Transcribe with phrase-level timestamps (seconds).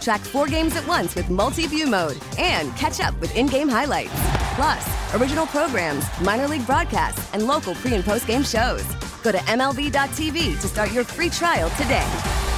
[0.00, 3.68] Track four games at once with multi view mode and catch up with in game
[3.68, 4.12] highlights.
[4.54, 8.84] Plus, original programs, minor league broadcasts, and local pre and post game shows.
[9.22, 12.06] Go to MLB.tv to start your free trial today.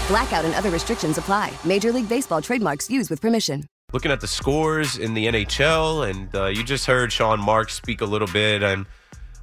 [0.08, 1.52] Blackout and other restrictions apply.
[1.64, 3.64] Major League Baseball trademarks used with permission.
[3.92, 8.00] looking at the scores in the NHL, and uh, you just heard Sean Marks speak
[8.00, 8.62] a little bit.
[8.62, 8.86] I'm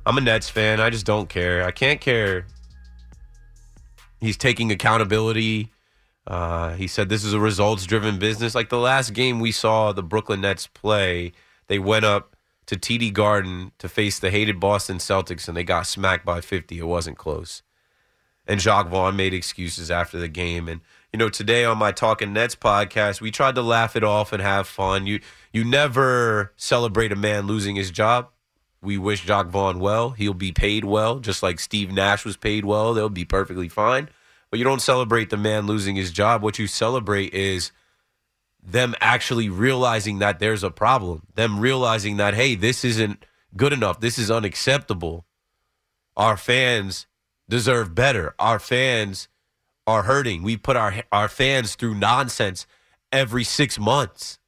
[0.06, 0.80] I'm a Nets fan.
[0.80, 1.64] I just don't care.
[1.66, 2.46] I can't care.
[4.20, 5.72] He's taking accountability.
[6.28, 8.54] Uh, he said this is a results driven business.
[8.54, 11.32] Like the last game we saw the Brooklyn Nets play,
[11.68, 15.88] they went up to TD Garden to face the hated Boston Celtics, and they got
[15.88, 16.78] smacked by 50.
[16.78, 17.64] It wasn't close.
[18.46, 20.68] And Jacque Vaughn made excuses after the game.
[20.68, 20.82] And
[21.14, 24.42] you know, today on my Talking Nets podcast, we tried to laugh it off and
[24.42, 25.08] have fun.
[25.08, 25.22] You
[25.54, 28.30] you never celebrate a man losing his job.
[28.82, 30.12] We wish Jacque Vaughn well.
[30.12, 32.94] He'll be paid well, just like Steve Nash was paid well.
[32.94, 34.10] They'll be perfectly fine.
[34.50, 36.42] But you don't celebrate the man losing his job.
[36.42, 37.72] What you celebrate is
[38.64, 41.24] them actually realizing that there's a problem.
[41.36, 44.00] Them realizing that, hey, this isn't good enough.
[44.00, 45.26] This is unacceptable.
[46.16, 47.08] Our fans
[47.50, 48.36] deserve better.
[48.40, 49.28] Our fans
[49.86, 50.44] are hurting.
[50.44, 52.68] We put our our fans through nonsense
[53.12, 54.40] every six months.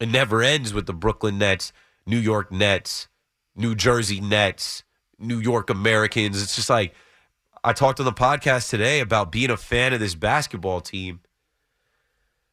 [0.00, 1.72] It never ends with the Brooklyn Nets,
[2.06, 3.08] New York Nets,
[3.54, 4.82] New Jersey Nets,
[5.18, 6.42] New York Americans.
[6.42, 6.94] It's just like
[7.66, 11.20] I talked on the podcast today about being a fan of this basketball team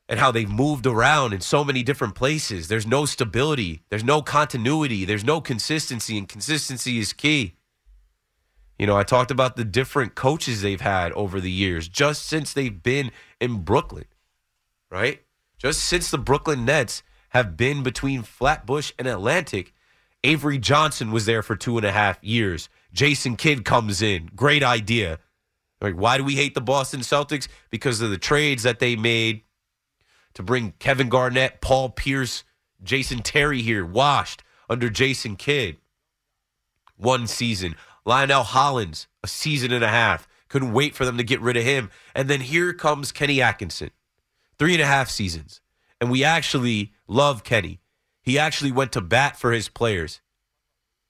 [0.07, 2.69] and how they've moved around in so many different places.
[2.69, 7.57] There's no stability, there's no continuity, there's no consistency, and consistency is key.
[8.79, 12.53] You know, I talked about the different coaches they've had over the years just since
[12.53, 13.11] they've been
[13.41, 14.05] in Brooklyn,
[14.89, 15.21] right?
[15.57, 19.73] Just since the Brooklyn Nets have been between Flatbush and Atlantic.
[20.23, 22.69] Avery Johnson was there for two and a half years.
[22.93, 24.29] Jason Kidd comes in.
[24.35, 25.19] Great idea.
[25.79, 27.47] Like, why do we hate the Boston Celtics?
[27.69, 29.43] Because of the trades that they made
[30.33, 32.43] to bring Kevin Garnett, Paul Pierce,
[32.83, 35.77] Jason Terry here, washed under Jason Kidd.
[36.97, 37.75] One season.
[38.05, 40.27] Lionel Hollins, a season and a half.
[40.49, 41.89] Couldn't wait for them to get rid of him.
[42.15, 43.91] And then here comes Kenny Atkinson.
[44.57, 45.61] Three and a half seasons.
[45.99, 47.79] And we actually love Kenny.
[48.21, 50.21] He actually went to bat for his players.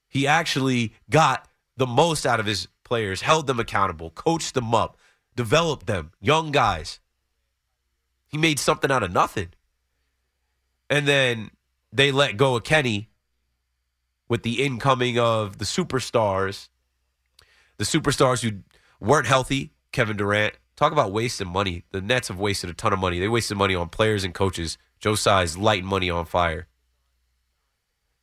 [0.08, 4.98] He actually got the most out of his players, held them accountable, coached them up,
[5.34, 7.00] developed them, young guys.
[8.28, 9.48] He made something out of nothing.
[10.88, 11.50] And then
[11.92, 13.08] they let go of Kenny
[14.28, 16.68] with the incoming of the superstars,
[17.76, 18.58] the superstars who
[19.00, 20.54] weren't healthy, Kevin Durant.
[20.76, 21.84] Talk about wasting money.
[21.92, 23.20] The Nets have wasted a ton of money.
[23.20, 24.78] They wasted money on players and coaches.
[24.98, 26.66] Joe Tsai's lighting money on fire.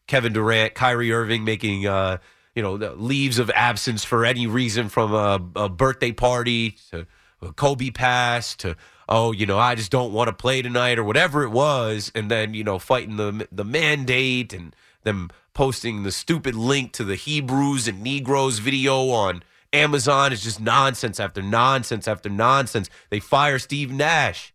[0.07, 2.17] Kevin Durant, Kyrie Irving making uh,
[2.55, 7.05] you know the leaves of absence for any reason from a, a birthday party to
[7.41, 8.75] a Kobe pass to
[9.07, 12.29] oh you know I just don't want to play tonight or whatever it was, and
[12.29, 17.15] then you know fighting the the mandate and them posting the stupid link to the
[17.15, 22.89] Hebrews and Negroes video on Amazon is just nonsense after nonsense after nonsense.
[23.09, 24.53] They fire Steve Nash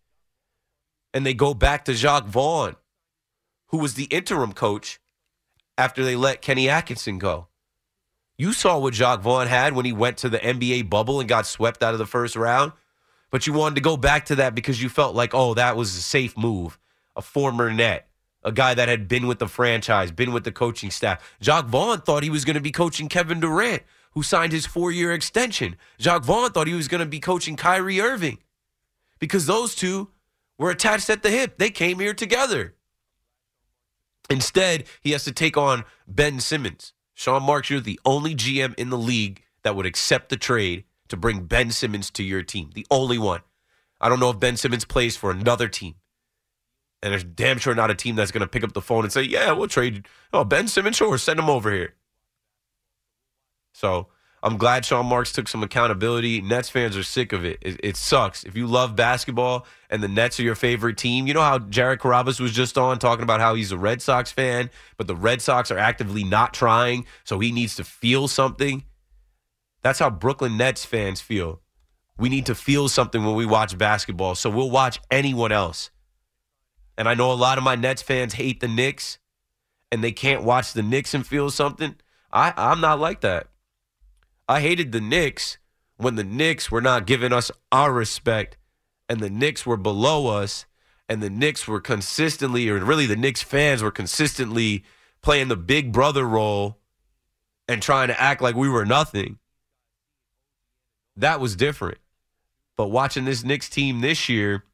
[1.12, 2.76] and they go back to Jacque Vaughn,
[3.68, 5.00] who was the interim coach
[5.78, 7.46] after they let Kenny Atkinson go.
[8.36, 11.46] You saw what Jacque Vaughn had when he went to the NBA bubble and got
[11.46, 12.72] swept out of the first round,
[13.30, 15.96] but you wanted to go back to that because you felt like, oh, that was
[15.96, 16.78] a safe move.
[17.16, 18.08] A former net,
[18.42, 21.36] a guy that had been with the franchise, been with the coaching staff.
[21.40, 23.84] Jacque Vaughn thought he was going to be coaching Kevin Durant,
[24.14, 25.76] who signed his four year extension.
[25.98, 28.38] Jacque Vaughn thought he was going to be coaching Kyrie Irving
[29.20, 30.10] because those two
[30.58, 31.58] were attached at the hip.
[31.58, 32.74] They came here together.
[34.28, 36.93] Instead, he has to take on Ben Simmons.
[37.14, 41.16] Sean Marks, you're the only GM in the league that would accept the trade to
[41.16, 42.70] bring Ben Simmons to your team.
[42.74, 43.40] The only one.
[44.00, 45.94] I don't know if Ben Simmons plays for another team.
[47.02, 49.12] And there's damn sure not a team that's going to pick up the phone and
[49.12, 50.06] say, yeah, we'll trade.
[50.32, 51.94] Oh, Ben Simmons, sure, send him over here.
[53.72, 54.08] So
[54.44, 56.42] I'm glad Sean Marks took some accountability.
[56.42, 57.58] Nets fans are sick of it.
[57.62, 57.80] it.
[57.82, 58.44] It sucks.
[58.44, 62.00] If you love basketball and the Nets are your favorite team, you know how Jared
[62.00, 64.68] Carrabis was just on talking about how he's a Red Sox fan,
[64.98, 68.84] but the Red Sox are actively not trying, so he needs to feel something.
[69.80, 71.62] That's how Brooklyn Nets fans feel.
[72.18, 75.90] We need to feel something when we watch basketball, so we'll watch anyone else.
[76.98, 79.18] And I know a lot of my Nets fans hate the Knicks
[79.90, 81.96] and they can't watch the Knicks and feel something.
[82.30, 83.46] I, I'm not like that.
[84.48, 85.58] I hated the Knicks
[85.96, 88.56] when the Knicks were not giving us our respect
[89.08, 90.66] and the Knicks were below us
[91.08, 94.84] and the Knicks were consistently, or really the Knicks fans were consistently
[95.22, 96.78] playing the big brother role
[97.68, 99.38] and trying to act like we were nothing.
[101.16, 101.98] That was different.
[102.76, 104.64] But watching this Knicks team this year,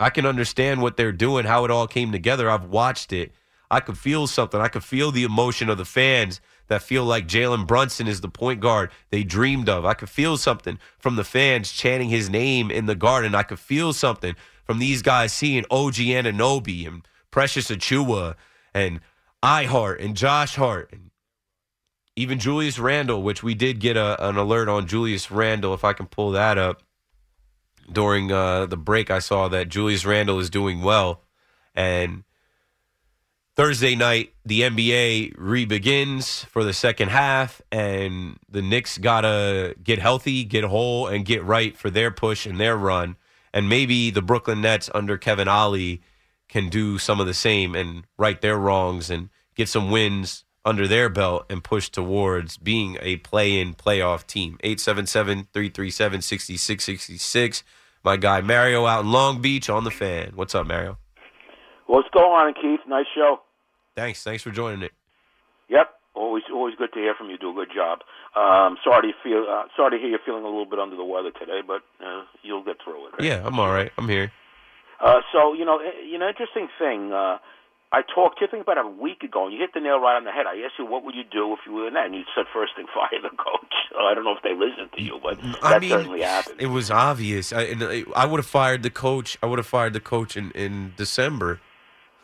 [0.00, 2.50] I can understand what they're doing, how it all came together.
[2.50, 3.32] I've watched it.
[3.70, 4.60] I could feel something.
[4.60, 6.40] I could feel the emotion of the fans
[6.72, 9.84] that feel like Jalen Brunson is the point guard they dreamed of.
[9.84, 13.34] I could feel something from the fans chanting his name in the garden.
[13.34, 14.34] I could feel something
[14.64, 18.36] from these guys seeing OG Anunoby and Precious Achiuwa
[18.72, 19.00] and
[19.42, 21.10] iHeart and Josh Hart and
[22.16, 25.92] even Julius Randle, which we did get a, an alert on Julius Randle, if I
[25.92, 26.82] can pull that up.
[27.90, 31.22] During uh, the break, I saw that Julius Randle is doing well.
[31.74, 32.24] And
[33.54, 40.42] Thursday night, the NBA re-begins for the second half, and the Knicks gotta get healthy,
[40.42, 43.16] get whole, and get right for their push and their run.
[43.52, 46.00] And maybe the Brooklyn Nets under Kevin Ollie
[46.48, 50.88] can do some of the same and right their wrongs and get some wins under
[50.88, 54.58] their belt and push towards being a play-in playoff team.
[54.64, 57.62] 877-337-6666.
[58.02, 60.32] My guy Mario out in Long Beach on the fan.
[60.34, 60.96] What's up, Mario?
[61.92, 62.80] What's going on, Keith?
[62.88, 63.40] Nice show.
[63.94, 64.22] Thanks.
[64.24, 64.92] Thanks for joining it.
[65.68, 65.90] Yep.
[66.14, 67.36] Always, always good to hear from you.
[67.36, 68.00] Do a good job.
[68.34, 71.04] Um, sorry to feel, uh, sorry to hear you're feeling a little bit under the
[71.04, 73.12] weather today, but uh, you'll get through it.
[73.12, 73.24] Right?
[73.28, 73.92] Yeah, I'm all right.
[73.98, 74.32] I'm here.
[75.04, 77.12] Uh, so you know, eh, you know, interesting thing.
[77.12, 77.36] Uh,
[77.92, 80.00] I talked to you, I think about a week ago, and you hit the nail
[80.00, 80.46] right on the head.
[80.46, 82.06] I asked you, what would you do if you were in that?
[82.06, 83.74] And you said, first thing, fire the coach.
[84.00, 86.58] I don't know if they listened to you, but I that mean, certainly happened.
[86.58, 87.52] It was obvious.
[87.52, 89.36] I, I- I would have fired the coach.
[89.42, 91.60] I would have fired the coach in, in December.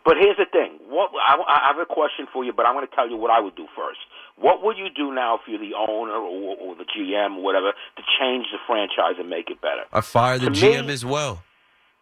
[0.04, 0.80] But here's the thing.
[0.90, 3.30] What I, I have a question for you, but I'm going to tell you what
[3.30, 4.00] I would do first.
[4.36, 7.72] What would you do now if you're the owner or, or the GM or whatever
[7.72, 9.84] to change the franchise and make it better?
[9.94, 11.44] I fire the To GM me- as well.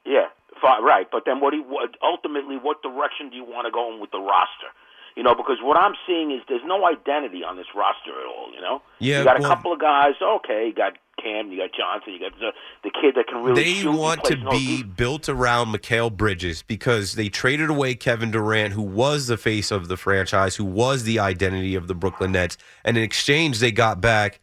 [0.06, 0.28] Yeah,
[0.64, 1.08] right.
[1.12, 1.52] But then, what?
[1.52, 4.72] Do you, what ultimately, what direction do you want to go in with the roster?
[5.20, 8.54] You know, because what I'm seeing is there's no identity on this roster at all.
[8.56, 10.14] You know, Yeah, you got a well- couple of guys.
[10.22, 12.54] Okay, you got Cam, you got Johnson, you got the,
[12.86, 17.28] the kid that can really They want to be built around Mikal Bridges because they
[17.28, 21.76] traded away Kevin Durant, who was the face of the franchise, who was the identity
[21.76, 22.58] of the Brooklyn Nets.
[22.86, 24.40] And in exchange, they got back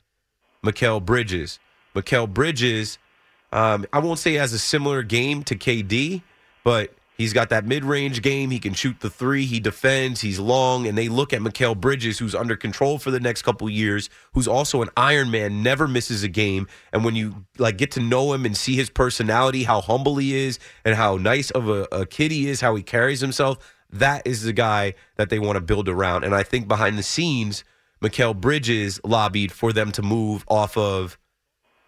[0.62, 1.58] Mikal Bridges.
[1.94, 2.98] Mikal Bridges,
[3.50, 6.20] um, I won't say has a similar game to KD,
[6.64, 8.50] but he's got that mid range game.
[8.50, 10.86] He can shoot the three, he defends, he's long.
[10.86, 14.48] And they look at Mikal Bridges, who's under control for the next couple years, who's
[14.48, 16.66] also an Iron Man, never misses a game.
[16.92, 20.34] And when you like get to know him and see his personality, how humble he
[20.34, 23.58] is, and how nice of a, a kid he is, how he carries himself,
[23.90, 26.24] that is the guy that they want to build around.
[26.24, 27.64] And I think behind the scenes,
[28.02, 31.18] Mikal Bridges lobbied for them to move off of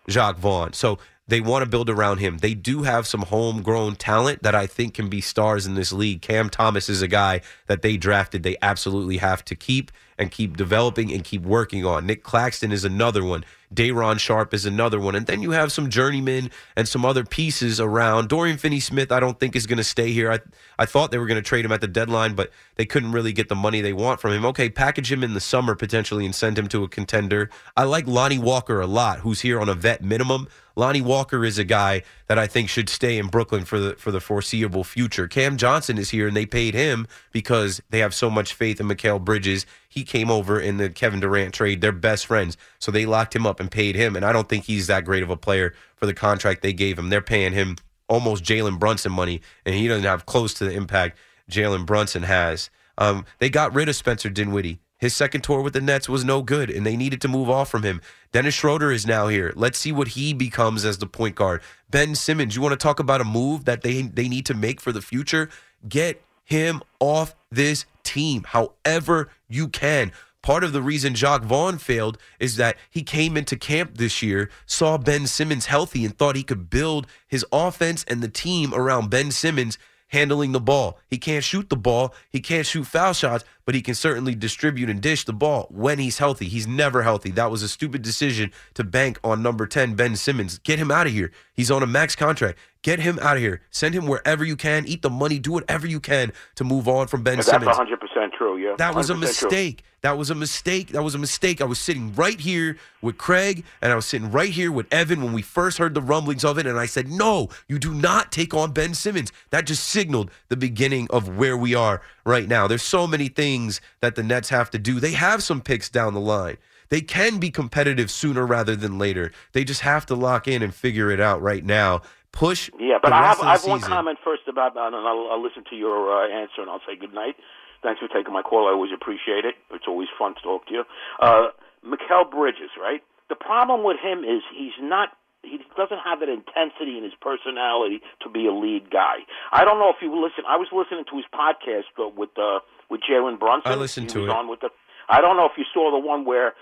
[0.08, 0.72] Jacque Vaughn.
[0.72, 0.98] So
[1.28, 2.38] they want to build around him.
[2.38, 6.22] They do have some homegrown talent that I think can be stars in this league.
[6.22, 8.42] Cam Thomas is a guy that they drafted.
[8.42, 12.06] They absolutely have to keep and keep developing and keep working on.
[12.06, 13.44] Nick Claxton is another one.
[13.72, 15.14] Day'Ron Sharpe is another one.
[15.14, 18.28] And then you have some journeymen and some other pieces around.
[18.28, 20.32] Dorian Finney Smith, I don't think is going to stay here.
[20.32, 20.40] I,
[20.78, 23.32] I thought they were going to trade him at the deadline, but they couldn't really
[23.32, 24.44] get the money they want from him.
[24.46, 27.50] Okay, package him in the summer potentially and send him to a contender.
[27.76, 30.48] I like Lonnie Walker a lot, who's here on a vet minimum.
[30.78, 34.12] Lonnie Walker is a guy that I think should stay in Brooklyn for the for
[34.12, 35.26] the foreseeable future.
[35.26, 38.86] Cam Johnson is here, and they paid him because they have so much faith in
[38.86, 39.66] Mikal Bridges.
[39.88, 41.80] He came over in the Kevin Durant trade.
[41.80, 44.14] They're best friends, so they locked him up and paid him.
[44.14, 46.96] And I don't think he's that great of a player for the contract they gave
[46.96, 47.08] him.
[47.08, 47.74] They're paying him
[48.08, 51.18] almost Jalen Brunson money, and he doesn't have close to the impact
[51.50, 52.70] Jalen Brunson has.
[52.96, 54.78] Um, they got rid of Spencer Dinwiddie.
[54.98, 57.70] His second tour with the Nets was no good, and they needed to move off
[57.70, 58.00] from him.
[58.32, 59.52] Dennis Schroeder is now here.
[59.54, 61.62] Let's see what he becomes as the point guard.
[61.88, 64.80] Ben Simmons, you want to talk about a move that they they need to make
[64.80, 65.48] for the future?
[65.88, 70.12] Get him off this team, however you can.
[70.42, 74.50] Part of the reason Jacque Vaughn failed is that he came into camp this year,
[74.66, 79.10] saw Ben Simmons healthy, and thought he could build his offense and the team around
[79.10, 79.78] Ben Simmons.
[80.08, 80.98] Handling the ball.
[81.06, 82.14] He can't shoot the ball.
[82.30, 85.98] He can't shoot foul shots, but he can certainly distribute and dish the ball when
[85.98, 86.48] he's healthy.
[86.48, 87.30] He's never healthy.
[87.30, 90.58] That was a stupid decision to bank on number 10, Ben Simmons.
[90.58, 91.30] Get him out of here.
[91.52, 92.58] He's on a max contract.
[92.88, 93.60] Get him out of here.
[93.70, 94.86] Send him wherever you can.
[94.86, 95.38] Eat the money.
[95.38, 97.46] Do whatever you can to move on from Ben Simmons.
[97.46, 97.76] That's Simmons.
[97.78, 98.56] 100 percent true.
[98.56, 99.20] Yeah, That was a 100% true.
[99.20, 99.84] mistake.
[100.00, 100.88] That was a mistake.
[100.92, 101.60] That was a mistake.
[101.60, 105.22] I was sitting right here with Craig and I was sitting right here with Evan
[105.22, 106.66] when we first heard the rumblings of it.
[106.66, 109.32] And I said, no, you do not take on Ben Simmons.
[109.50, 112.66] That just signaled the beginning of where we are right now.
[112.66, 114.98] There's so many things that the Nets have to do.
[114.98, 116.56] They have some picks down the line.
[116.90, 119.30] They can be competitive sooner rather than later.
[119.52, 122.00] They just have to lock in and figure it out right now.
[122.38, 122.70] Push.
[122.78, 125.64] Yeah, but I have, I have one comment first about that, and I'll, I'll listen
[125.70, 127.34] to your uh, answer, and I'll say good night.
[127.82, 128.68] Thanks for taking my call.
[128.68, 129.56] I always appreciate it.
[129.72, 130.84] It's always fun to talk to you.
[131.18, 131.48] Uh,
[131.84, 133.02] Mikal Bridges, right?
[133.28, 135.10] The problem with him is he's not.
[135.42, 139.26] He doesn't have that intensity in his personality to be a lead guy.
[139.52, 140.44] I don't know if you listen.
[140.46, 143.72] I was listening to his podcast with uh, with Jalen Brunson.
[143.72, 144.30] I listened he to it.
[144.30, 144.70] On with the.
[145.08, 146.54] I don't know if you saw the one where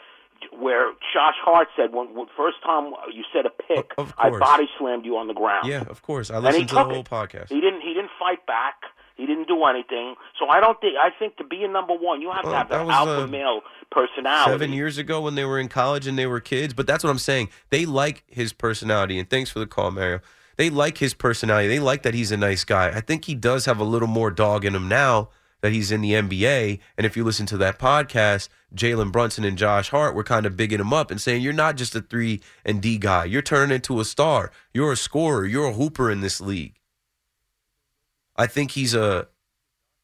[0.59, 5.05] where Josh Hart said when, when first time you said a pick, I body slammed
[5.05, 5.69] you on the ground.
[5.69, 6.31] Yeah, of course.
[6.31, 7.09] I listened to the whole it.
[7.11, 7.49] podcast.
[7.49, 7.81] He didn't.
[7.83, 8.75] He didn't fight back.
[9.17, 10.15] He didn't do anything.
[10.39, 10.95] So I don't think.
[11.03, 12.95] I think to be a number one, you have Well, to have that that, was,
[12.95, 14.51] alpha uh, male personality.
[14.53, 16.75] seven years ago when they were in college and they were kids.
[16.75, 17.49] But that's what I'm saying.
[17.71, 19.19] They like his personality.
[19.19, 20.21] And thanks for the call, Mario.
[20.57, 21.69] They like his personality.
[21.69, 22.89] They like that he's a nice guy.
[22.89, 25.31] I think he does have a little more dog in him now
[25.63, 26.79] that he's in the NBA.
[26.97, 30.57] And if you listen to that podcast, Jalen Brunson and Josh Hart were kind of
[30.57, 33.25] bigging him up and saying, You're not just a three and D guy.
[33.25, 34.51] You're turning into a star.
[34.73, 35.47] You're a scorer.
[35.47, 36.79] You're a hooper in this league.
[38.37, 39.29] I think he's a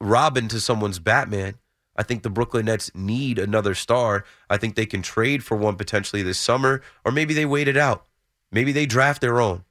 [0.00, 1.54] Robin to someone's Batman.
[1.94, 4.24] I think the Brooklyn Nets need another star.
[4.48, 7.76] I think they can trade for one potentially this summer, or maybe they wait it
[7.76, 8.06] out.
[8.50, 9.64] Maybe they draft their own.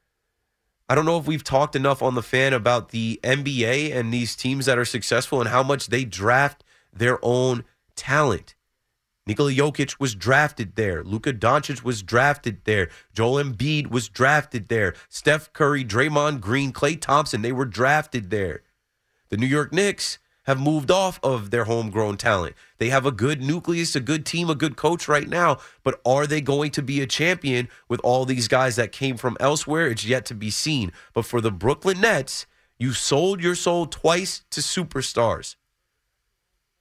[0.91, 4.35] I don't know if we've talked enough on the fan about the NBA and these
[4.35, 7.63] teams that are successful and how much they draft their own
[7.95, 8.55] talent.
[9.25, 11.01] Nikola Jokic was drafted there.
[11.01, 12.89] Luka Doncic was drafted there.
[13.13, 14.93] Joel Embiid was drafted there.
[15.07, 18.61] Steph Curry, Draymond Green, Klay Thompson, they were drafted there.
[19.29, 20.19] The New York Knicks
[20.51, 22.55] have moved off of their homegrown talent.
[22.77, 26.27] They have a good nucleus, a good team, a good coach right now, but are
[26.27, 29.87] they going to be a champion with all these guys that came from elsewhere?
[29.87, 30.91] It's yet to be seen.
[31.13, 35.55] But for the Brooklyn Nets, you sold your soul twice to superstars.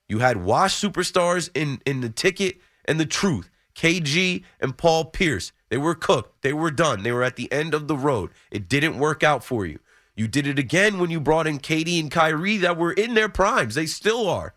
[0.08, 3.50] You had washed superstars in, in the ticket and the truth.
[3.76, 5.52] KG and Paul Pierce.
[5.68, 6.42] They were cooked.
[6.42, 7.04] They were done.
[7.04, 8.30] They were at the end of the road.
[8.50, 9.78] It didn't work out for you.
[10.14, 13.28] You did it again when you brought in KD and Kyrie that were in their
[13.28, 13.74] primes.
[13.74, 14.54] They still are.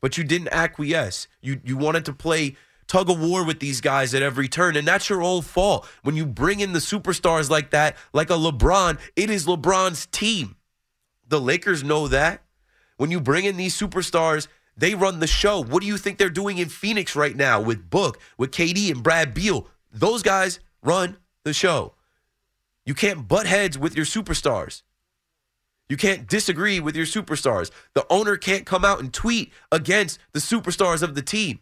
[0.00, 1.28] But you didn't acquiesce.
[1.40, 4.86] You you wanted to play tug of war with these guys at every turn, and
[4.86, 5.88] that's your own fault.
[6.02, 10.56] When you bring in the superstars like that, like a LeBron, it is LeBron's team.
[11.26, 12.42] The Lakers know that.
[12.96, 15.62] When you bring in these superstars, they run the show.
[15.62, 19.02] What do you think they're doing in Phoenix right now with Book, with KD and
[19.02, 19.66] Brad Beal?
[19.92, 21.94] Those guys run the show.
[22.86, 24.82] You can't butt heads with your superstars.
[25.88, 27.70] You can't disagree with your superstars.
[27.94, 31.60] The owner can't come out and tweet against the superstars of the team.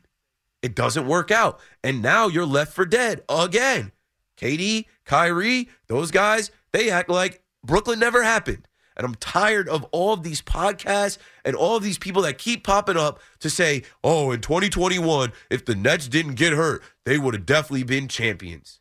[0.63, 1.61] It doesn't work out.
[1.83, 3.93] And now you're left for dead again.
[4.37, 8.69] KD, Kyrie, those guys, they act like Brooklyn never happened.
[8.97, 12.63] And I'm tired of all of these podcasts and all of these people that keep
[12.63, 17.35] popping up to say, oh, in 2021, if the Nets didn't get hurt, they would
[17.35, 18.81] have definitely been champions.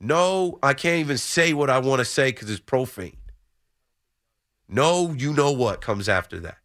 [0.00, 3.18] No, I can't even say what I want to say because it's profane.
[4.68, 6.58] No, you know what comes after that.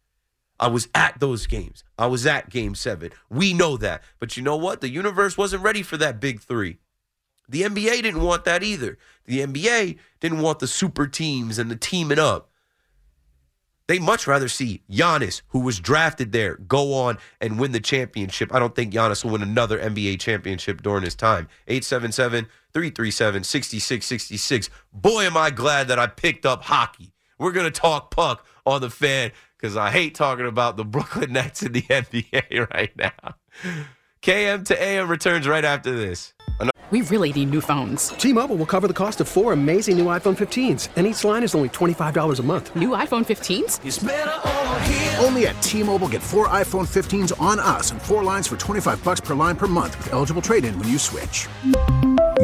[0.58, 1.84] I was at those games.
[1.98, 3.10] I was at game seven.
[3.28, 4.02] We know that.
[4.18, 4.80] But you know what?
[4.80, 6.78] The universe wasn't ready for that big three.
[7.48, 8.96] The NBA didn't want that either.
[9.26, 12.50] The NBA didn't want the super teams and the teaming up.
[13.88, 18.52] They much rather see Giannis, who was drafted there, go on and win the championship.
[18.52, 21.48] I don't think Giannis will win another NBA championship during his time.
[21.68, 24.68] 877 337 6666.
[24.92, 27.14] Boy, am I glad that I picked up hockey.
[27.38, 31.32] We're going to talk puck on the fan because I hate talking about the Brooklyn
[31.32, 33.36] Nets in the NBA right now.
[34.20, 36.34] KM to AM returns right after this.
[36.90, 38.10] We really need new phones.
[38.10, 41.54] T-Mobile will cover the cost of four amazing new iPhone 15s, and each line is
[41.54, 42.76] only $25 a month.
[42.76, 45.24] New iPhone 15s?
[45.24, 49.20] Only at T-Mobile get four iPhone 15s on us and four lines for 25 bucks
[49.20, 51.48] per line per month with eligible trade-in when you switch.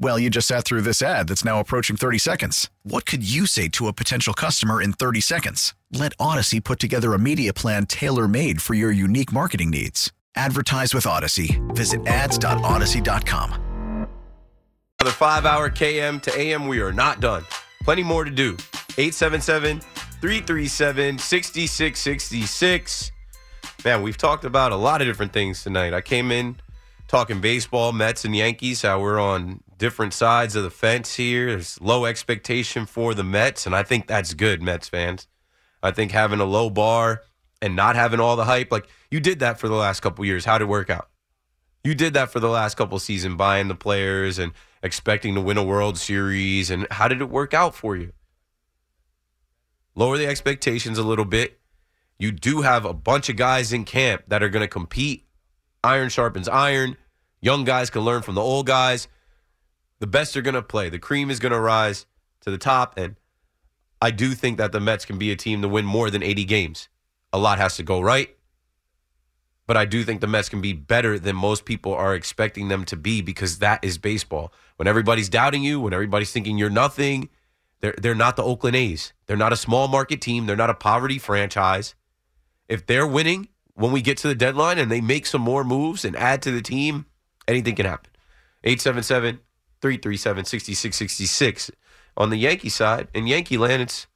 [0.00, 2.68] Well, you just sat through this ad that's now approaching 30 seconds.
[2.82, 5.74] What could you say to a potential customer in 30 seconds?
[5.92, 10.12] Let Audacy put together a media plan tailor made for your unique marketing needs.
[10.36, 11.60] Advertise with Audacy.
[11.74, 14.08] Visit ads.audacy.com.
[15.00, 16.66] Another five hour KM to AM.
[16.66, 17.44] We are not done.
[17.82, 18.56] Plenty more to do.
[18.96, 23.12] 877 337 6666.
[23.84, 25.92] Man, we've talked about a lot of different things tonight.
[25.92, 26.56] I came in
[27.06, 31.48] talking baseball, Mets and Yankees, how we're on different sides of the fence here.
[31.48, 35.28] There's low expectation for the Mets, and I think that's good, Mets fans.
[35.82, 37.20] I think having a low bar
[37.60, 40.46] and not having all the hype, like you did that for the last couple years.
[40.46, 41.10] How did it work out?
[41.84, 45.58] You did that for the last couple season, buying the players and expecting to win
[45.58, 46.70] a World Series.
[46.70, 48.12] And how did it work out for you?
[49.94, 51.60] Lower the expectations a little bit.
[52.18, 55.26] You do have a bunch of guys in camp that are going to compete.
[55.82, 56.96] Iron sharpens iron.
[57.42, 59.08] Young guys can learn from the old guys
[60.04, 60.90] the best are going to play.
[60.90, 62.04] The cream is going to rise
[62.42, 62.98] to the top.
[62.98, 63.16] And
[64.02, 66.44] I do think that the Mets can be a team to win more than 80
[66.44, 66.90] games.
[67.32, 68.28] A lot has to go right.
[69.66, 72.84] But I do think the Mets can be better than most people are expecting them
[72.84, 74.52] to be because that is baseball.
[74.76, 77.30] When everybody's doubting you, when everybody's thinking you're nothing,
[77.80, 79.14] they're, they're not the Oakland A's.
[79.24, 80.44] They're not a small market team.
[80.44, 81.94] They're not a poverty franchise.
[82.68, 86.04] If they're winning when we get to the deadline and they make some more moves
[86.04, 87.06] and add to the team,
[87.48, 88.10] anything can happen.
[88.64, 89.40] 877
[89.84, 91.70] 337 6666.
[92.16, 94.06] On the Yankee side, in Yankee land, it's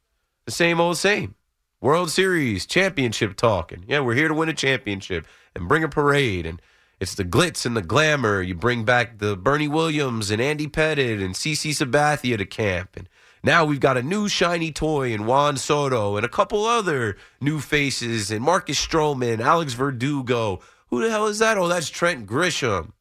[0.47, 1.35] the same old same.
[1.83, 3.85] World Series, championship talking.
[3.87, 6.47] Yeah, we're here to win a championship and bring a parade.
[6.47, 6.63] And
[7.01, 8.41] it's the glitz and the glamour.
[8.41, 12.97] You bring back the Bernie Williams and Andy Pettitte and CC Sabathia to camp.
[12.97, 13.07] And
[13.43, 17.61] now we've got a new shiny toy in Juan Soto and a couple other new
[17.61, 20.61] faces and Marcus Stroman, Alex Verdugo.
[20.89, 21.59] Who the hell is that?
[21.59, 22.93] Oh, that's Trent Grisham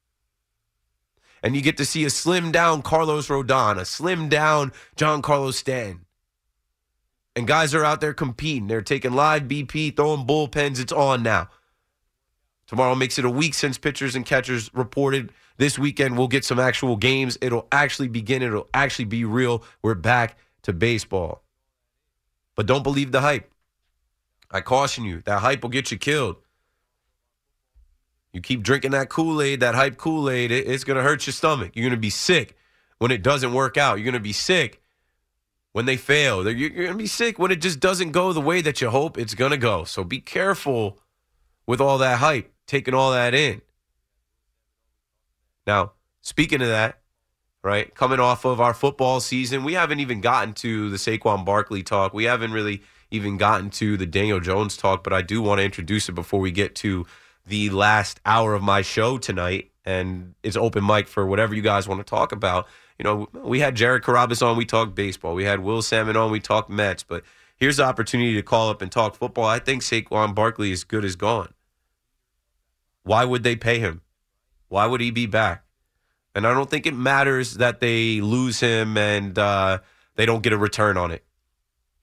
[1.47, 6.05] and you get to see a slim down Carlos Rodon, a slim down Giancarlo Stanton.
[7.37, 8.67] And guys are out there competing.
[8.67, 10.77] They're taking live BP, throwing bullpens.
[10.77, 11.47] It's on now.
[12.67, 15.31] Tomorrow makes it a week since pitchers and catchers reported.
[15.55, 17.37] This weekend, we'll get some actual games.
[17.39, 18.41] It'll actually begin.
[18.41, 19.63] It'll actually be real.
[19.81, 21.43] We're back to baseball.
[22.57, 23.49] But don't believe the hype.
[24.51, 26.35] I caution you, that hype will get you killed.
[28.37, 31.25] You keep drinking that Kool Aid, that hype Kool Aid, it, it's going to hurt
[31.25, 31.71] your stomach.
[31.73, 32.55] You're going to be sick
[32.99, 33.97] when it doesn't work out.
[33.97, 34.79] You're going to be sick
[35.71, 36.47] when they fail.
[36.47, 39.17] You're going to be sick when it just doesn't go the way that you hope
[39.17, 39.85] it's going to go.
[39.85, 40.99] So be careful
[41.65, 43.63] with all that hype, taking all that in.
[45.65, 46.99] Now, speaking of that,
[47.63, 51.81] right, coming off of our football season, we haven't even gotten to the Saquon Barkley
[51.81, 52.13] talk.
[52.13, 55.65] We haven't really even gotten to the Daniel Jones talk, but I do want to
[55.65, 57.07] introduce it before we get to
[57.47, 61.87] the last hour of my show tonight, and it's open mic for whatever you guys
[61.87, 62.67] want to talk about.
[62.99, 65.33] You know, we had Jared Carrabis on, we talked baseball.
[65.33, 67.03] We had Will Sammon on, we talked Mets.
[67.03, 67.23] But
[67.55, 69.45] here's the opportunity to call up and talk football.
[69.45, 71.53] I think Saquon Barkley is good as gone.
[73.03, 74.01] Why would they pay him?
[74.67, 75.63] Why would he be back?
[76.35, 79.79] And I don't think it matters that they lose him and uh,
[80.15, 81.23] they don't get a return on it.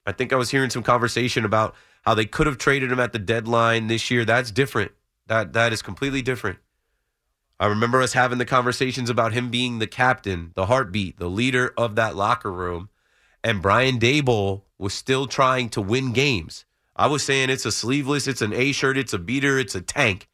[0.06, 3.12] I think I was hearing some conversation about how they could have traded him at
[3.12, 4.24] the deadline this year.
[4.24, 4.92] That's different.
[5.26, 6.58] That that is completely different.
[7.58, 11.72] I remember us having the conversations about him being the captain, the heartbeat, the leader
[11.76, 12.88] of that locker room,
[13.42, 16.64] and Brian Daboll was still trying to win games.
[16.96, 19.80] I was saying it's a sleeveless, it's an A shirt, it's a beater, it's a
[19.80, 20.28] tank.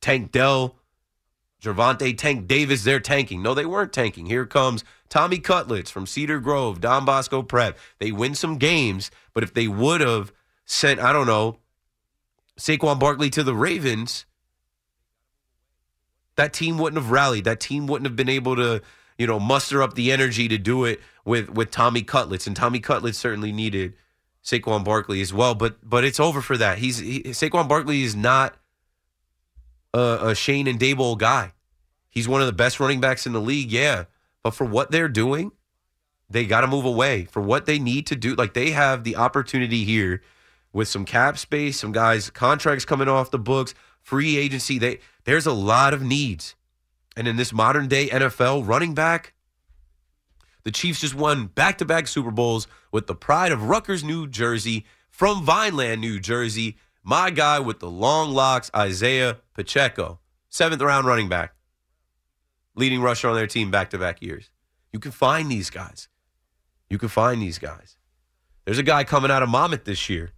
[0.00, 0.76] Tank Dell,
[1.62, 3.42] Gervonta Tank Davis, they're tanking.
[3.42, 4.26] No, they weren't tanking.
[4.26, 7.78] Here comes Tommy Cutlets from Cedar Grove, Don Bosco Prep.
[7.98, 10.32] They win some games, but if they would have
[10.64, 11.58] sent, I don't know,
[12.60, 14.26] Saquon Barkley to the Ravens,
[16.36, 17.44] that team wouldn't have rallied.
[17.44, 18.82] That team wouldn't have been able to,
[19.16, 22.46] you know, muster up the energy to do it with with Tommy Cutlets.
[22.46, 23.94] And Tommy Cutlets certainly needed
[24.44, 25.54] Saquon Barkley as well.
[25.54, 26.78] But but it's over for that.
[26.78, 28.56] He's he, Saquon Barkley is not
[29.94, 31.54] a, a Schoen and Daboll guy.
[32.10, 34.04] He's one of the best running backs in the league, yeah.
[34.42, 35.52] But for what they're doing,
[36.28, 37.24] they got to move away.
[37.24, 40.20] For what they need to do, like they have the opportunity here
[40.72, 44.78] with some cap space, some guys contracts coming off the books, free agency.
[44.78, 46.54] They there's a lot of needs.
[47.16, 49.34] And in this modern day NFL, running back,
[50.62, 54.26] The Chiefs just won back to back Super Bowls with the pride of Rutgers, New
[54.26, 56.76] Jersey, from Vineland, New Jersey.
[57.02, 61.54] My guy with the long locks, Isaiah Pacheco, seventh round running back,
[62.74, 64.50] leading rusher on their team back to back years.
[64.92, 66.08] You can find these guys.
[66.88, 67.96] You can find these guys.
[68.64, 70.32] There's a guy coming out of Monmouth this year,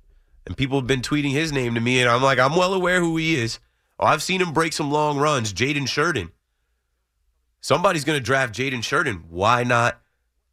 [0.46, 3.00] and people have been tweeting his name to me, and I'm like, I'm well aware
[3.00, 3.58] who he is.
[3.98, 5.52] Oh, I've seen him break some long runs.
[5.52, 6.32] Jaden Sheridan.
[7.60, 9.24] Somebody's going to draft Jaden Sheridan.
[9.28, 10.00] Why not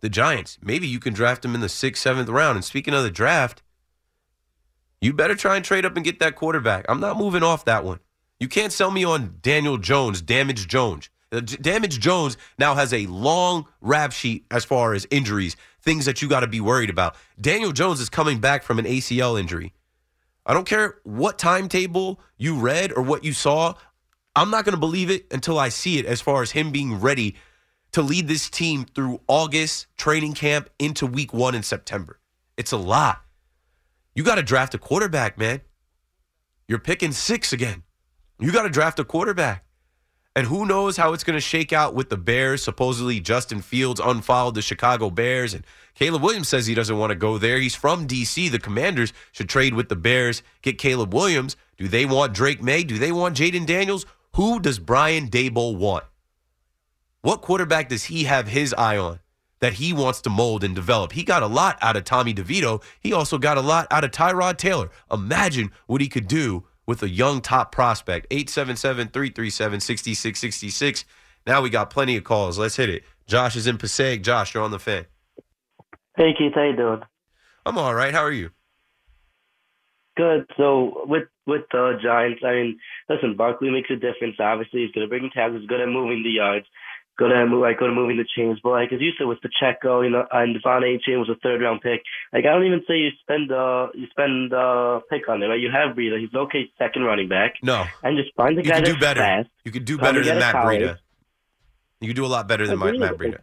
[0.01, 0.59] the Giants?
[0.61, 2.57] Maybe you can draft him in the sixth, seventh round.
[2.57, 3.63] And speaking of the draft,
[5.01, 6.85] you better try and trade up and get that quarterback.
[6.87, 7.99] I'm not moving off that one.
[8.39, 11.09] You can't sell me on Daniel Jones, Damage Jones.
[11.31, 16.21] Uh, Damage Jones now has a long rap sheet as far as injuries, things that
[16.21, 17.15] you got to be worried about.
[17.39, 19.73] Daniel Jones is coming back from an ACL injury.
[20.49, 23.75] I don't care what timetable you read or what you saw.
[24.35, 26.99] I'm not going to believe it until I see it as far as him being
[26.99, 27.35] ready
[27.91, 32.19] to lead this team through August, training camp, into week one in September.
[32.57, 33.21] It's a lot.
[34.15, 35.61] You got to draft a quarterback, man.
[36.67, 37.83] You're picking six again.
[38.39, 39.65] You got to draft a quarterback.
[40.35, 42.63] And who knows how it's going to shake out with the Bears.
[42.63, 45.63] Supposedly, Justin Fields unfollowed the Chicago Bears, and
[45.99, 47.59] Caleb Williams says he doesn't want to go there.
[47.59, 48.47] He's from D.C.
[48.47, 51.57] The Commanders should trade with the Bears, get Caleb Williams.
[51.75, 52.85] Do they want Drake Maye?
[52.85, 54.05] Do they want Jayden Daniels?
[54.35, 56.05] Who does Brian Daboll want?
[57.21, 59.19] What quarterback does he have his eye on
[59.59, 61.11] that he wants to mold and develop?
[61.11, 62.81] He got a lot out of Tommy DeVito.
[63.01, 64.91] He also got a lot out of Tyrod Taylor.
[65.11, 68.25] Imagine what he could do with a young top prospect.
[68.31, 71.03] 877 337 6666.
[71.45, 72.57] Now we got plenty of calls.
[72.57, 73.03] Let's hit it.
[73.27, 74.23] Josh is in Passaic.
[74.23, 75.05] Josh, you're on the fan.
[76.19, 76.99] Hey Keith, how you doing?
[77.65, 78.13] I'm all right.
[78.13, 78.49] How are you?
[80.17, 80.51] Good.
[80.57, 84.35] So with with the Giants, I mean, listen, Barkley makes a difference.
[84.37, 86.65] Obviously, he's good at breaking tackles, he's good at moving the yards,
[87.17, 88.59] good at move, like good at moving the chains.
[88.61, 91.61] But like as you said with Pacheco, you know, and De'Von Achane was a third
[91.61, 92.03] round pick.
[92.33, 95.47] Like I don't even say you spend uh you spend uh pick on it.
[95.47, 95.61] Right?
[95.61, 96.19] You have Breida.
[96.19, 97.53] He's okay second running back.
[97.63, 97.85] No.
[98.03, 99.21] And just find the You guy can do better.
[99.21, 99.47] fast.
[99.63, 100.81] You could do better than Matt college.
[100.81, 100.97] Breida.
[102.01, 103.39] You could do a lot better than Matt Breida.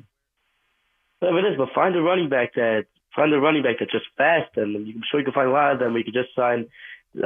[1.20, 4.05] Whatever it is, but find a running back that find a running back that's just
[4.18, 5.94] fast, and I'm sure you can find a lot of them.
[5.94, 6.66] We could just sign,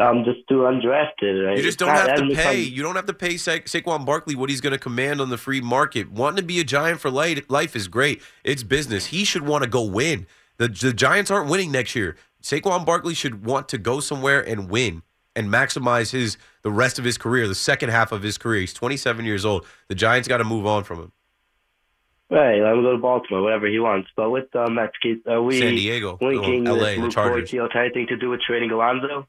[0.01, 1.47] um, just do undrafted.
[1.47, 1.57] Right?
[1.57, 2.61] You just don't not- have to pay.
[2.61, 5.37] You don't have to pay Sa- Saquon Barkley what he's going to command on the
[5.39, 6.11] free market.
[6.11, 8.23] Wanting to be a Giant for life, life is great.
[8.45, 9.07] It's business.
[9.07, 10.27] He should want to go win.
[10.59, 12.17] The, the Giants aren't winning next year.
[12.43, 15.03] Saquon Barkley should want to go somewhere and win
[15.35, 18.61] and maximize his the rest of his career, the second half of his career.
[18.61, 19.67] He's 27 years old.
[19.89, 21.13] The Giants got to move on from him.
[22.31, 24.09] Right, let him go to Baltimore, whatever he wants.
[24.15, 27.41] But with um, Matt Keith, are we San Diego, linking LA, this the Luke Chargers.
[27.41, 29.27] Boyd deal to anything to do with trading Alonso?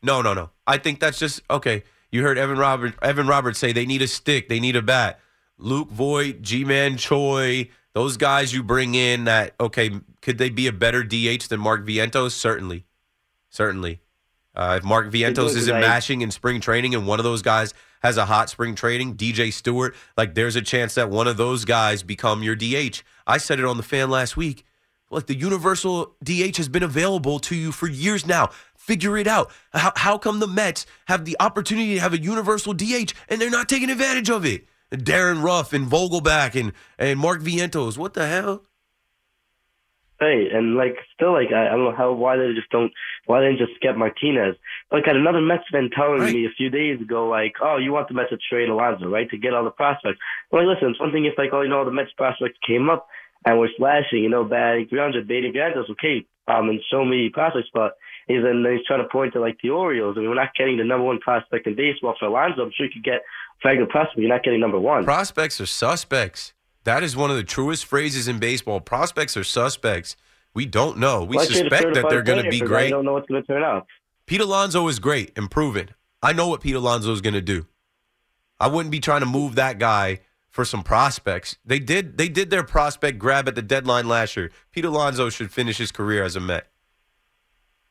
[0.00, 0.50] No, no, no.
[0.64, 1.82] I think that's just okay.
[2.12, 5.18] You heard Evan Robert Evan Roberts say they need a stick, they need a bat.
[5.58, 9.90] Luke Voit, G Man Choi, those guys you bring in that okay,
[10.22, 12.30] could they be a better DH than Mark Vientos?
[12.30, 12.86] Certainly.
[13.50, 14.00] Certainly.
[14.54, 18.16] Uh, if Mark Vientos isn't mashing in spring training and one of those guys has
[18.16, 22.02] a hot spring training, DJ Stewart, like there's a chance that one of those guys
[22.02, 23.02] become your DH.
[23.26, 24.64] I said it on the fan last week.
[25.10, 28.50] Like the universal DH has been available to you for years now.
[28.76, 29.52] Figure it out.
[29.72, 33.50] How, how come the Mets have the opportunity to have a universal DH and they're
[33.50, 34.66] not taking advantage of it?
[34.90, 37.96] Darin Ruf and Vogelbach and, and Mark Vientos.
[37.96, 38.65] What the hell?
[40.18, 42.90] Right, and like still like I, I don't know how why they just don't
[43.26, 44.56] why they didn't just get Martinez.
[44.90, 46.32] Like I had another Mets fan telling Right.
[46.34, 49.28] me a few days ago, like, oh, you want the Mets to trade Alonso, right,
[49.28, 50.18] to get all the prospects.
[50.52, 52.88] I'm like, listen, it's one thing if like, oh, you know, the Mets prospects came
[52.88, 53.06] up
[53.44, 57.68] and were slashing, you know, batting 300, batting 300, okay, um, and show me prospects,
[57.74, 60.16] but he's and then he's trying to point to like the Orioles.
[60.16, 62.62] I mean, we're not getting the number one prospect in baseball for Alonso.
[62.62, 63.20] I'm sure you could get
[63.64, 64.18] a good prospect.
[64.18, 65.04] You're not getting number one.
[65.04, 66.54] Prospects are suspects.
[66.86, 68.80] That is one of the truest phrases in baseball.
[68.80, 70.14] Prospects are suspects.
[70.54, 71.24] We don't know.
[71.24, 72.86] We suspect that they're going to be great.
[72.86, 73.88] I don't know what's going to turn out.
[74.26, 75.90] Pete Alonso is great and proven.
[76.22, 77.66] I know what Pete Alonso is going to do.
[78.60, 81.56] I wouldn't be trying to move that guy for some prospects.
[81.64, 84.52] They did they did their prospect grab at the deadline last year.
[84.70, 86.68] Pete Alonso should finish his career as a Met.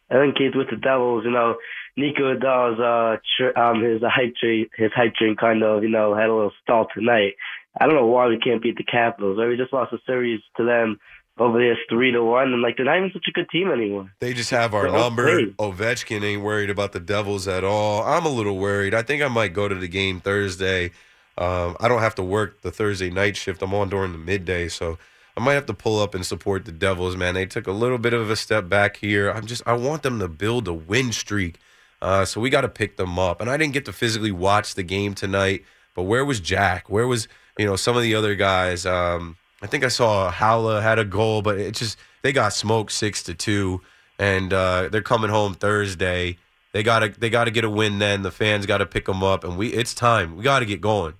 [0.10, 1.56] I think Keith with the Devils, you know,
[1.98, 6.16] Nico Adal's uh tr- um his hype train his hype train kind of, you know,
[6.16, 7.34] had a little stall tonight.
[7.80, 9.38] I don't know why we can't beat the Capitals.
[9.38, 9.50] Right?
[9.50, 11.00] We just lost a series to them
[11.38, 14.10] over there three to one and like they're not even such a good team anymore.
[14.20, 15.28] They just have our They're number.
[15.28, 15.46] okay.
[15.60, 18.04] Ovechkin ain't worried about the Devils at all.
[18.04, 18.94] I'm a little worried.
[18.94, 20.92] I think I might go to the game Thursday.
[21.38, 23.62] Um, I don't have to work the Thursday night shift.
[23.62, 24.98] I'm on during the midday, so
[25.36, 27.18] I might have to pull up and support the Devils.
[27.18, 29.30] Man, they took a little bit of a step back here.
[29.30, 31.60] I'm just I want them to build a win streak.
[32.02, 33.42] Uh, so we got to pick them up.
[33.42, 35.66] And I didn't get to physically watch the game tonight.
[35.96, 36.90] But where was Jack?
[36.90, 37.28] Where was
[37.58, 38.86] you know some of the other guys?
[38.86, 42.92] Um, I think I saw Haula had a goal, but it just they got smoked
[42.92, 43.82] six to two,
[44.20, 46.38] and uh, they're coming home Thursday.
[46.72, 48.00] They gotta they gotta get a win.
[48.00, 50.36] Then the fans got to pick them up, and we it's time.
[50.36, 51.14] We got to get going.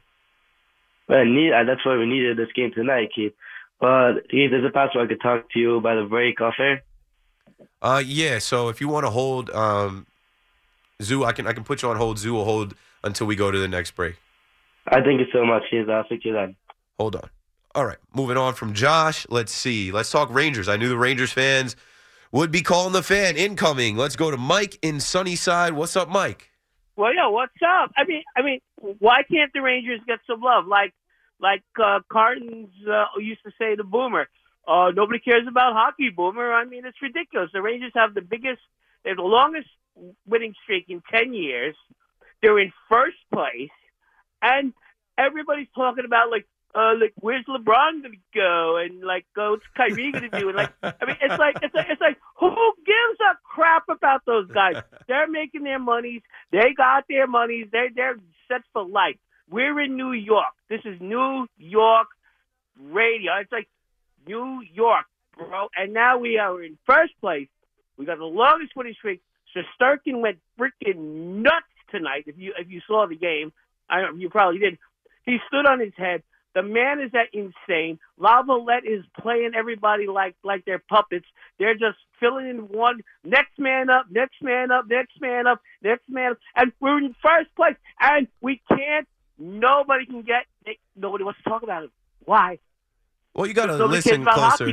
[1.08, 3.34] Well, need, that's why we needed this game tonight, Keith.
[3.80, 6.84] But Keith, is it possible I could talk to you by the break off air?
[7.82, 8.40] Uh, yeah.
[8.40, 10.08] So if you want to hold um,
[11.02, 12.20] Zoo, I can I can put you on hold.
[12.20, 14.16] Zoo will hold until we go to the next break.
[14.88, 15.90] I thank you so much, Keith.
[15.90, 16.56] I'll speak to you then.
[17.00, 17.30] Hold on.
[17.74, 19.26] All right, moving on from Josh.
[19.30, 19.92] Let's see.
[19.92, 20.70] Let's talk Rangers.
[20.70, 21.76] I knew the Rangers fans
[22.32, 23.98] would be calling the fan incoming.
[23.98, 25.74] Let's go to Mike in Sunnyside.
[25.74, 26.52] What's up, Mike?
[26.96, 27.92] Well, yeah, what's up?
[27.98, 28.62] I mean, I mean,
[29.00, 30.68] why can't the Rangers get some love?
[30.68, 30.94] Like,
[31.42, 34.30] like uh, Cartons uh, used to say to Boomer,
[34.66, 36.54] uh, nobody cares about hockey, Boomer.
[36.54, 37.50] I mean, it's ridiculous.
[37.54, 38.62] The Rangers have the biggest,
[39.04, 39.68] they have the longest
[40.26, 41.76] winning streak in ten years.
[42.42, 43.70] They're in first place,
[44.46, 44.74] and
[45.18, 50.12] everybody's talking about like, uh, like where's LeBron gonna go, and like, uh, what's Kyrie
[50.12, 50.50] gonna do?
[50.50, 52.54] And like, I mean, it's like, it's like, it's like, who
[52.86, 54.82] gives a crap about those guys?
[55.08, 56.22] They're making their monies.
[56.52, 57.68] They got their monies.
[57.72, 59.18] They're they're set for life.
[59.50, 60.54] We're in New York.
[60.70, 62.08] This is New York
[62.80, 63.32] radio.
[63.42, 63.70] It's like
[64.28, 65.06] New York,
[65.38, 65.70] bro.
[65.78, 67.48] And now we are in first place.
[67.98, 69.22] We got the longest winning streak.
[69.54, 72.26] So Sturkin went freaking nuts tonight.
[72.28, 73.54] If you if you saw the game,
[73.90, 74.78] I you probably did.
[75.26, 76.24] He stood on his head.
[76.54, 78.00] The man is that insane.
[78.18, 81.26] Laviolette is playing everybody like like they're puppets.
[81.60, 86.08] They're just filling in one next man up, next man up, next man up, next
[86.10, 87.76] man up, and we're in first place.
[88.00, 89.08] And we can't.
[89.38, 90.46] Nobody can get.
[90.96, 91.90] Nobody wants to talk about it.
[92.24, 92.60] Why?
[93.34, 94.66] Well, you got to listen closer.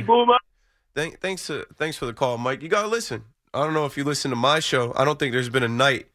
[0.95, 2.61] Thank, thanks, uh, thanks for the call, Mike.
[2.61, 3.25] You got to listen.
[3.53, 4.93] I don't know if you listen to my show.
[4.95, 6.07] I don't think there's been a night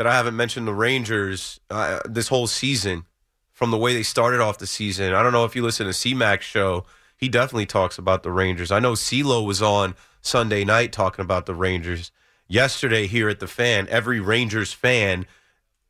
[0.00, 3.04] that I haven't mentioned the Rangers uh, this whole season
[3.52, 5.12] from the way they started off the season.
[5.12, 6.86] I don't know if you listen to C-Mac's show.
[7.18, 8.72] He definitely talks about the Rangers.
[8.72, 12.12] I know CeeLo was on Sunday night talking about the Rangers.
[12.48, 15.26] Yesterday here at the fan, every Rangers fan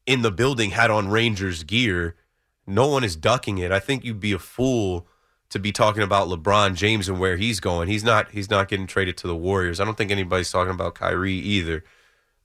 [0.07, 2.17] in the building had on Rangers gear.
[2.67, 3.71] No one is ducking it.
[3.71, 5.07] I think you'd be a fool
[5.51, 7.87] to be talking about LeBron James and where he's going.
[7.87, 9.79] He's not he's not getting traded to the Warriors.
[9.79, 11.85] I don't think anybody's talking about Kyrie either.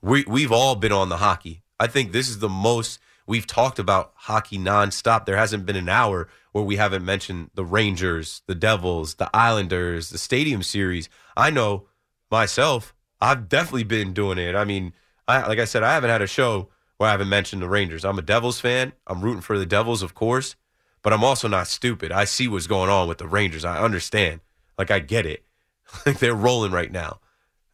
[0.06, 1.63] We we've all been on the hockey.
[1.80, 5.26] I think this is the most we've talked about hockey nonstop.
[5.26, 10.12] There hasn't been an hour where we haven't mentioned the Rangers, the Devils, the Islanders,
[10.12, 11.10] the Stadium Series.
[11.36, 11.88] I know
[12.30, 14.56] myself, I've definitely been doing it.
[14.56, 14.94] I mean,
[15.28, 18.06] I like I said, I haven't had a show where I haven't mentioned the Rangers.
[18.06, 18.94] I'm a Devils fan.
[19.08, 20.56] I'm rooting for the Devils, of course,
[21.02, 22.12] but I'm also not stupid.
[22.12, 23.65] I see what's going on with the Rangers.
[23.65, 24.41] I understand.
[24.78, 25.41] Like I get it.
[26.06, 27.22] Like they're rolling right now.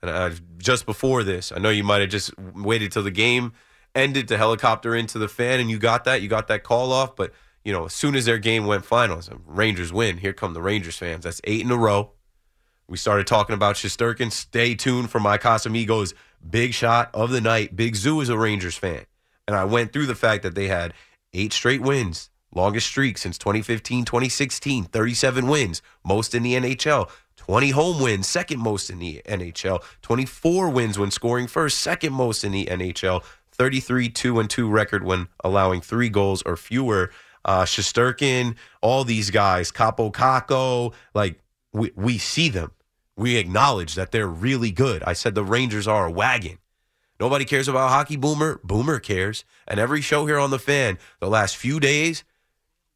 [0.02, 3.54] And uh, just before this, I know you might have just waited till the game
[3.94, 6.22] ended to helicopter into the fan, and you got that.
[6.22, 7.16] You got that call off.
[7.16, 7.32] But
[7.64, 10.18] you know, as soon as their game went finals, Rangers win.
[10.18, 11.24] Here come the Rangers fans.
[11.24, 12.12] That's eight in a row.
[12.88, 14.32] We started talking about Shesterkin.
[14.32, 16.14] Stay tuned for my Casamigos
[16.50, 17.76] big shot of the night.
[17.76, 19.06] Big Zoo is a Rangers fan.
[19.48, 20.94] And I went through the fact that they had
[21.34, 27.10] eight straight wins, longest streak since 2015, 2016, 37 wins, most in the NHL.
[27.52, 29.84] 20 home wins, second most in the NHL.
[30.04, 33.26] 24 wins when scoring first, second most in the NHL.
[33.52, 37.12] 33 2 and 2 record when allowing three goals or fewer.
[37.44, 41.42] Uh, Shesterkin, all these guys, Kaapo Kakko, like
[41.74, 42.72] we, we see them.
[43.18, 45.04] We acknowledge that they're really good.
[45.04, 46.58] I said the Rangers are a wagon.
[47.20, 48.62] Nobody cares about hockey, Boomer.
[48.64, 49.44] Boomer cares.
[49.68, 52.24] And every show here on the fan, the last few days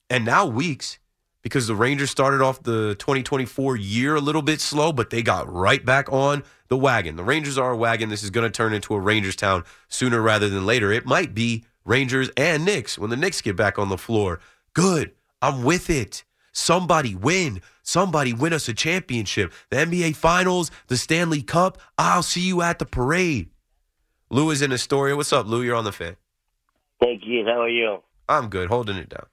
[0.10, 0.98] and now weeks,
[1.46, 5.48] because the Rangers started off the 2024 year a little bit slow, but they got
[5.48, 7.18] right back on the wagon.
[7.18, 8.10] The Rangers are a wagon.
[8.10, 10.92] This is going to turn into a Rangers town sooner rather than later.
[10.92, 14.40] It might be Rangers and Knicks when the Knicks get back on the floor.
[14.74, 15.12] Good.
[15.40, 16.24] I'm with it.
[16.52, 17.62] Somebody win.
[17.84, 19.54] Somebody win us a championship.
[19.70, 21.78] The NBA Finals, the Stanley Cup.
[22.00, 23.52] I'll see you at the parade.
[24.32, 25.16] Lou is in Astoria.
[25.16, 25.62] What's up, Lou?
[25.62, 26.16] You're on the fan.
[27.00, 27.46] Thank you.
[27.46, 28.02] How are you?
[28.28, 28.70] I'm good.
[28.70, 29.28] Holding it down.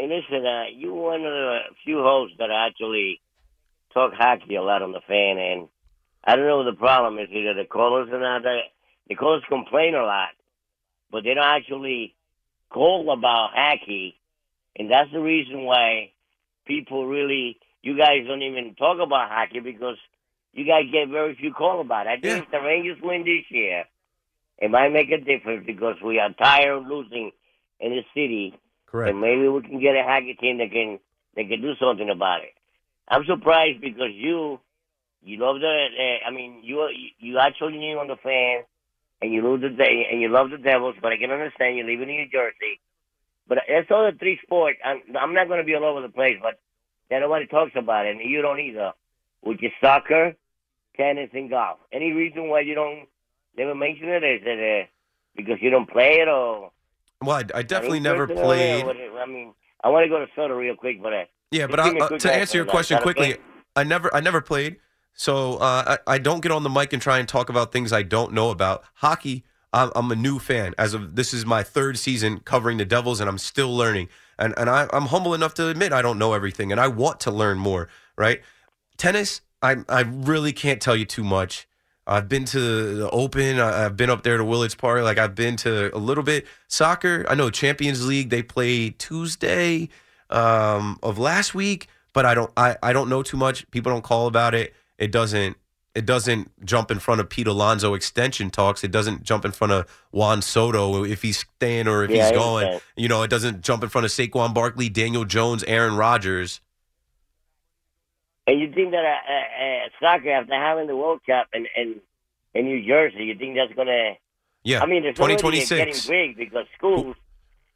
[0.00, 3.20] Hey, listen, uh, you one of the few hosts that actually
[3.92, 5.68] talk hockey a lot on the fan, and
[6.24, 7.28] I don't know what the problem is.
[7.30, 8.42] Either the callers or not.
[8.42, 8.60] The,
[9.10, 10.30] the callers complain a lot,
[11.10, 12.14] but they don't actually
[12.70, 14.18] call about hockey,
[14.74, 16.12] and that's the reason why
[16.64, 19.98] people really, you guys don't even talk about hockey because
[20.54, 22.10] you guys get very few call about it.
[22.10, 23.84] I think if the Rangers win this year,
[24.56, 27.32] it might make a difference because we are tired of losing
[27.80, 28.58] in the city.
[28.90, 29.10] Correct.
[29.10, 30.98] And maybe we can get a hockey team that can
[31.36, 32.54] that can do something about it.
[33.08, 34.60] I'm surprised because you
[35.22, 38.64] you love the uh, I mean you you actually knew on the fan
[39.22, 41.84] and you love the day and you love the Devils, but I can understand you
[41.84, 42.80] live in New Jersey.
[43.46, 44.78] But that's all the three sports.
[44.84, 46.60] I'm, I'm not going to be all over the place, but
[47.10, 48.92] that nobody talks about it, and you don't either,
[49.40, 50.36] which is soccer,
[50.96, 51.78] tennis, and golf.
[51.92, 53.08] Any reason why you don't
[53.56, 54.22] never mention it?
[54.22, 54.86] Is it uh,
[55.36, 56.70] because you don't play it, or
[57.22, 58.82] Well, I, I definitely any never played.
[58.82, 59.52] or what it- I mean,
[59.84, 62.14] I want to go to soda real quick, but uh, Yeah, but I, uh, to
[62.14, 63.36] answer answer your question quickly.
[63.76, 64.76] I never I never played,
[65.14, 67.92] so uh, I, I don't get on the mic and try and talk about things
[67.92, 68.82] I don't know about.
[68.94, 70.74] Hockey, I'm, I'm a new fan.
[70.78, 74.08] As of this is my third season covering the Devils, and I'm still learning.
[74.38, 77.20] And and I, I'm humble enough to admit I don't know everything, and I want
[77.20, 77.88] to learn more.
[78.16, 78.40] Right?
[78.96, 81.68] Tennis, I I really can't tell you too much.
[82.10, 82.60] I've been to
[82.96, 83.60] the Open.
[83.60, 85.02] I- I've been up there to Willits Park.
[85.04, 86.46] Like I've been to a little bit.
[86.66, 88.30] Soccer, I know Champions League.
[88.30, 89.88] They play Tuesday
[90.28, 92.50] um, of last week, but I don't.
[92.56, 93.68] I, I don't know too much.
[93.70, 94.74] People don't call about it.
[94.98, 95.56] It doesn't.
[95.92, 98.84] It doesn't jump in front of Pete Alonso extension talks.
[98.84, 102.38] It doesn't jump in front of Juan Soto if he's staying or if Yeah, he's
[102.38, 102.66] going.
[102.96, 106.60] You know, it doesn't jump in front of Saquon Barkley, Daniel Jones, Aaron Rodgers.
[108.50, 112.00] And you think that uh, uh, uh, soccer, after having the World Cup in, in,
[112.52, 114.14] in New Jersey, you think that's going to.
[114.64, 116.06] Yeah, I mean, it's already 2026.
[116.08, 117.14] getting big because schools,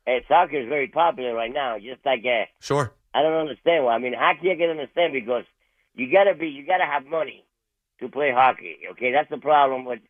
[0.09, 1.79] uh, soccer is very popular right now.
[1.79, 2.93] Just like, uh, Sure.
[3.15, 3.95] I don't understand why.
[3.95, 5.45] I mean, hockey I can understand because
[5.95, 7.45] you got to be, you got to have money
[8.01, 8.79] to play hockey.
[8.93, 10.01] Okay, that's the problem with.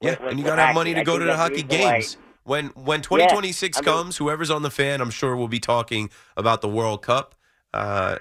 [0.00, 1.68] Yeah, with- and you got to have money to I go to the hockey why-
[2.00, 2.16] games.
[2.44, 6.08] When when 2026 I mean- comes, whoever's on the fan, I'm sure we'll be talking
[6.36, 7.34] about the World Cup.
[7.72, 8.18] Uh,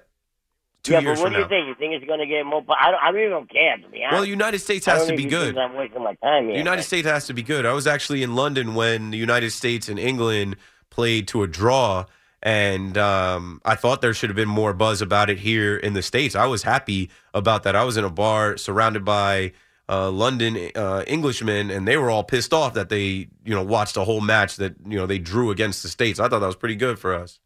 [0.83, 1.49] two yeah, years but what do you now.
[1.49, 1.67] think?
[1.67, 2.63] You think it's going to get more?
[2.77, 3.03] I don't.
[3.03, 4.13] I really don't care to be honest.
[4.13, 5.57] Well, the United States has to be good.
[5.57, 6.57] I'm wasting my time The.
[6.57, 7.65] United States has to be good.
[7.65, 10.57] I was actually in London when the United States and England
[10.89, 12.05] played to a draw,
[12.41, 16.01] and um, I thought there should have been more buzz about it here in the
[16.01, 16.35] states.
[16.35, 17.75] I was happy about that.
[17.75, 19.53] I was in a bar surrounded by
[19.89, 23.97] uh, London uh, Englishmen, and they were all pissed off that they, you know, watched
[23.97, 26.19] a whole match that you know they drew against the states.
[26.19, 27.39] I thought that was pretty good for us.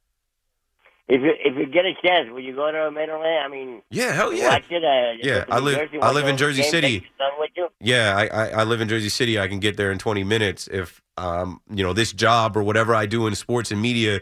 [1.10, 3.24] If you if you get a chance, will you go to Midland?
[3.24, 4.50] I mean, Yeah, hell yeah.
[4.50, 4.84] Watch it.
[4.84, 7.00] Uh, Yeah, I live- Jersey, I live in Jersey City.
[7.00, 7.70] take with you.
[7.80, 9.40] Yeah, I, I, I live in Jersey City.
[9.40, 12.94] I can get there in 20 minutes if um, you know this job or whatever
[12.94, 14.20] I do in sports and media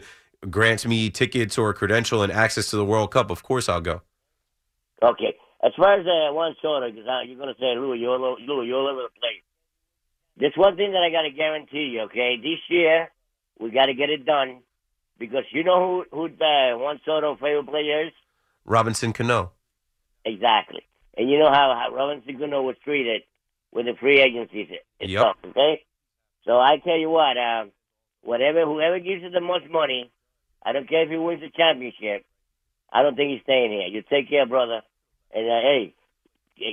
[0.48, 3.30] grants me tickets or a credential and access to the World Cup.
[3.30, 4.02] Of course, I'll go.
[5.02, 5.34] Okay.
[5.64, 8.62] As far as uh, Juan Soto, because you're going to say, Lou, you're, all- Lou,
[8.62, 9.42] you're all over the place.
[10.36, 12.36] There's one thing that I got to guarantee you, okay?
[12.36, 13.10] This year,
[13.58, 14.60] we got to get it done
[15.18, 18.12] because you know who, who uh, Juan Soto favorite player is?
[18.64, 19.52] Robinson Cano.
[20.24, 20.82] Exactly.
[21.16, 23.22] And you know how, how Robinson Cano was treated
[23.72, 24.68] with the free agencies
[25.00, 25.26] and Yep.
[25.48, 25.82] okay?
[26.44, 27.70] So I tell you what, um,
[28.22, 30.10] whatever, whoever gives you the most money,
[30.64, 32.24] I don't care if he wins the championship,
[32.92, 33.86] I don't think he's staying here.
[33.88, 34.82] You take care, brother.
[35.34, 35.94] And, uh, hey,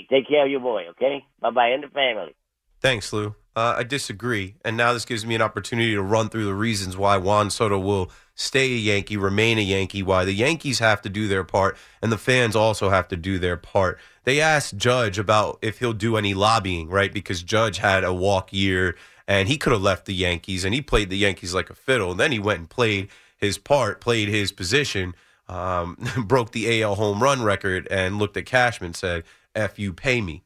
[0.09, 1.25] take care of your boy, okay?
[1.41, 2.35] Bye-bye, and the family.
[2.81, 3.35] Thanks, Lou.
[3.55, 4.55] Uh, I disagree.
[4.65, 7.79] And now this gives me an opportunity to run through the reasons why Juan Soto
[7.79, 11.77] will stay a Yankee, remain a Yankee, why the Yankees have to do their part,
[12.01, 13.99] and the fans also have to do their part.
[14.23, 17.13] They asked Judge about if he'll do any lobbying, right?
[17.13, 18.95] Because Judge had a walk year
[19.27, 22.11] and he could have left the Yankees and he played the Yankees like a fiddle.
[22.11, 25.13] And then he went and played his part, played his position,
[25.47, 29.23] um, broke the AL home run record, and looked at Cashman said,
[29.55, 30.43] F you, pay me.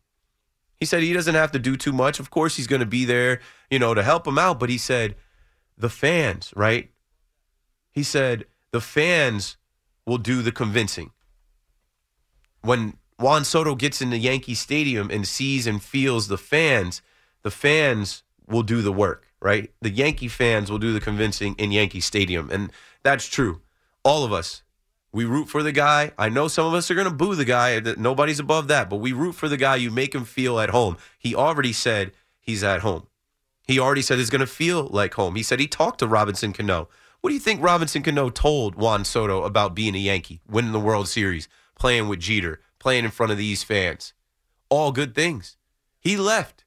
[0.79, 2.19] He said he doesn't have to do too much.
[2.19, 3.39] Of course, he's going to be there,
[3.71, 4.59] you know, to help him out.
[4.59, 5.15] But he said,
[5.77, 6.91] the fans, right?
[7.97, 9.57] He said, the fans
[10.05, 11.09] will do the convincing.
[12.61, 17.01] When Juan Soto gets in the Yankee Stadium and sees and feels the fans,
[17.41, 19.71] the fans will do the work, right?
[19.81, 22.51] The Yankee fans will do the convincing in Yankee Stadium.
[22.51, 23.61] And that's true.
[24.03, 24.61] All of us,
[25.11, 26.11] we root for the guy.
[26.19, 27.81] I know some of us are going to boo the guy.
[27.97, 29.77] Nobody's above that, but we root for the guy.
[29.77, 30.97] You make him feel at home.
[31.17, 33.07] He already said he's at home.
[33.65, 35.33] He already said it's going to feel like home.
[35.33, 36.89] He said he talked to Robinson Cano.
[37.21, 40.79] What do you think Robinson Cano told Juan Soto about being a Yankee, winning the
[40.79, 44.13] World Series, playing with Jeter, playing in front of these fans?
[44.69, 45.57] All good things.
[45.99, 46.63] He left.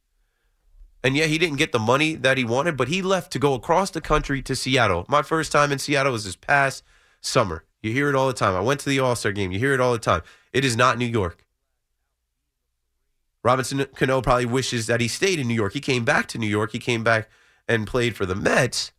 [1.03, 3.55] And yeah, he didn't get the money that he wanted, but he left to go
[3.55, 5.07] across the country to Seattle.
[5.09, 6.83] My first time in Seattle was this past
[7.21, 7.65] summer.
[7.83, 8.55] You hear it all the time.
[8.55, 9.53] I went to the All Star game.
[9.53, 10.23] You hear it all the time.
[10.53, 11.47] It is not New York.
[13.43, 15.73] Robinson Cano probably wishes that he stayed in New York.
[15.73, 16.73] He came back to New York.
[16.73, 17.31] He came back
[17.67, 18.93] and played for the Mets.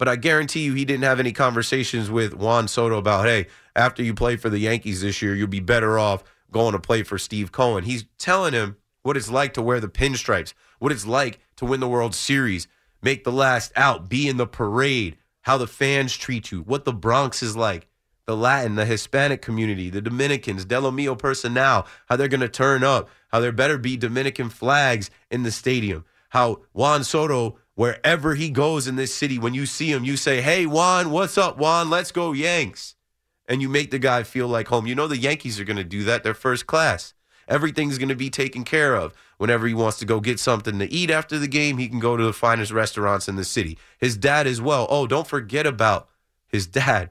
[0.00, 4.02] But I guarantee you, he didn't have any conversations with Juan Soto about, hey, after
[4.02, 7.18] you play for the Yankees this year, you'll be better off going to play for
[7.18, 7.84] Steve Cohen.
[7.84, 11.80] He's telling him what it's like to wear the pinstripes, what it's like to win
[11.80, 12.66] the World Series,
[13.02, 16.94] make the last out, be in the parade, how the fans treat you, what the
[16.94, 17.86] Bronx is like,
[18.24, 22.82] the Latin, the Hispanic community, the Dominicans, Del Mio personnel, how they're going to turn
[22.82, 28.50] up, how there better be Dominican flags in the stadium, how Juan Soto, wherever he
[28.50, 31.88] goes in this city, when you see him, you say, hey, Juan, what's up, Juan?
[31.88, 32.94] Let's go, Yanks.
[33.50, 34.86] and you make the guy feel like home.
[34.86, 36.22] You know the Yankees are going to do that.
[36.22, 37.14] They're first class.
[37.48, 39.14] Everything's going to be taken care of.
[39.38, 42.18] Whenever he wants to go get something to eat after the game, he can go
[42.18, 43.78] to the finest restaurants in the city.
[43.98, 44.86] His dad as well.
[44.90, 46.08] Oh, don't forget about
[46.46, 47.10] his dad.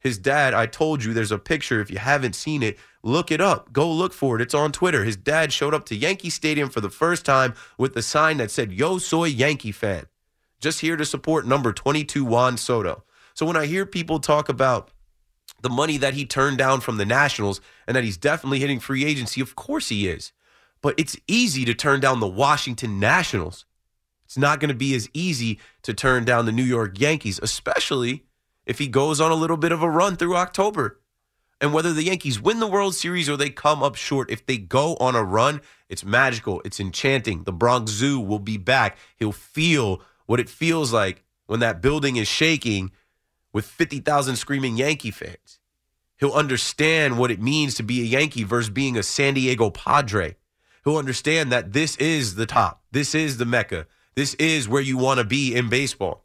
[0.00, 1.80] His dad, I told you there's a picture.
[1.80, 3.72] If you haven't seen it, look it up.
[3.72, 4.42] Go look for it.
[4.42, 5.04] It's on Twitter.
[5.04, 8.50] His dad showed up to Yankee Stadium for the first time with the sign that
[8.50, 10.06] said, Yo soy Yankee fan.
[10.60, 13.04] Just here to support number 22 Juan Soto.
[13.34, 14.90] So when I hear people talk about
[15.60, 19.04] the money that he turned down from the Nationals and that he's definitely hitting free
[19.04, 20.32] agency, of course he is.
[20.80, 23.64] But it's easy to turn down the Washington Nationals.
[24.24, 28.24] It's not going to be as easy to turn down the New York Yankees, especially
[28.66, 30.97] if he goes on a little bit of a run through October.
[31.60, 34.58] And whether the Yankees win the World Series or they come up short, if they
[34.58, 36.62] go on a run, it's magical.
[36.64, 37.44] It's enchanting.
[37.44, 38.96] The Bronx Zoo will be back.
[39.16, 42.92] He'll feel what it feels like when that building is shaking
[43.52, 45.58] with 50,000 screaming Yankee fans.
[46.18, 50.36] He'll understand what it means to be a Yankee versus being a San Diego Padre.
[50.84, 52.82] He'll understand that this is the top.
[52.92, 53.86] This is the Mecca.
[54.14, 56.24] This is where you want to be in baseball.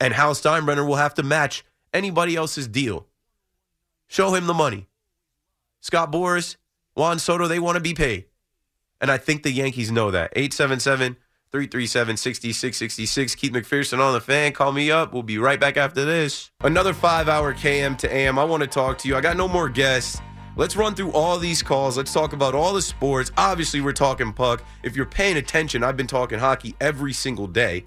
[0.00, 3.06] And Hal Steinbrenner will have to match anybody else's deal.
[4.06, 4.88] Show him the money.
[5.80, 6.56] Scott Boras,
[6.94, 8.26] Juan Soto, they want to be paid.
[9.00, 10.32] And I think the Yankees know that.
[10.34, 11.16] 877
[11.50, 13.34] 337 6666.
[13.34, 14.52] Keith McPherson on the fan.
[14.52, 15.12] Call me up.
[15.12, 16.50] We'll be right back after this.
[16.62, 18.38] Another five hour KM to AM.
[18.38, 19.16] I want to talk to you.
[19.16, 20.20] I got no more guests.
[20.56, 21.96] Let's run through all these calls.
[21.96, 23.32] Let's talk about all the sports.
[23.36, 24.62] Obviously, we're talking puck.
[24.84, 27.86] If you're paying attention, I've been talking hockey every single day.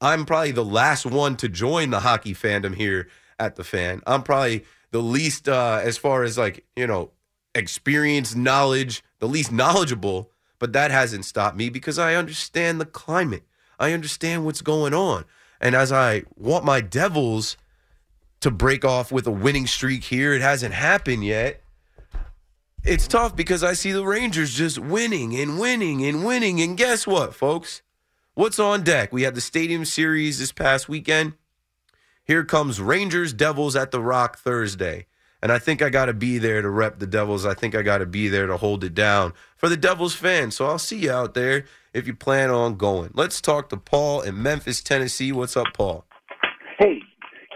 [0.00, 3.08] I'm probably the last one to join the hockey fandom here
[3.38, 4.02] at the fan.
[4.06, 7.10] I'm probably the least, uh, as far as like, you know,
[7.54, 13.44] experience, knowledge, the least knowledgeable, but that hasn't stopped me because I understand the climate.
[13.78, 15.24] I understand what's going on.
[15.60, 17.56] And as I want my Devils
[18.40, 21.62] to break off with a winning streak here, it hasn't happened yet.
[22.84, 26.60] It's tough because I see the Rangers just winning and winning and winning.
[26.60, 27.82] And guess what, folks?
[28.34, 29.12] What's on deck?
[29.12, 31.32] We had the Stadium Series this past weekend.
[32.26, 35.06] Here comes Rangers Devils at the Rock Thursday.
[35.40, 37.46] And I think I got to be there to rep the Devils.
[37.46, 40.56] I think I got to be there to hold it down for the Devils fans.
[40.56, 43.12] So I'll see you out there if you plan on going.
[43.14, 45.30] Let's talk to Paul in Memphis, Tennessee.
[45.30, 46.04] What's up, Paul?
[46.78, 47.00] Hey,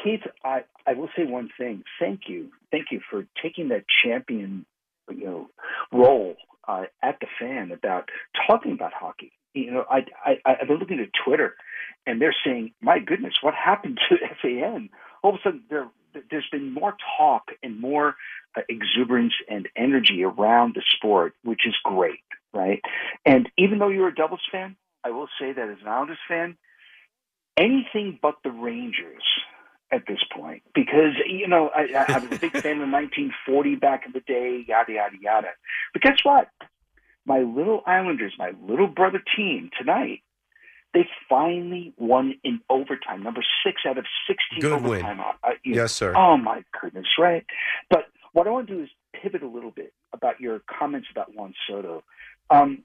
[0.05, 1.83] Keith, I, I will say one thing.
[1.99, 2.51] Thank you.
[2.71, 4.67] Thank you for taking that champion
[5.11, 5.51] you know
[5.93, 6.37] role
[6.69, 8.09] uh, at the fan about
[8.47, 9.33] talking about hockey.
[9.55, 11.55] You know, I, I I've been looking at Twitter,
[12.07, 14.91] and they're saying, "My goodness, what happened to FAN?"
[15.23, 15.89] All of a sudden, there
[16.31, 18.17] there's been more talk and more
[18.57, 22.81] uh, exuberance and energy around the sport, which is great, right?
[23.25, 26.57] And even though you're a Devils fan, I will say that as an Islanders fan,
[27.57, 29.23] anything but the Rangers
[29.93, 34.07] at this point because you know I, I was a big fan of 1940 back
[34.07, 35.49] in the day, yada yada yada.
[35.93, 36.49] But guess what?
[37.27, 40.23] My little Islanders, my little brother team tonight,
[40.93, 45.19] they finally won in overtime, number six out of 16 Good overtime.
[45.19, 45.27] win.
[45.43, 46.15] Uh, you know, Yes, sir.
[46.17, 47.45] Oh my goodness, right?
[47.89, 51.35] But what I want to do is pivot a little bit about your comments about
[51.35, 52.03] Juan Soto.
[52.51, 52.83] Um,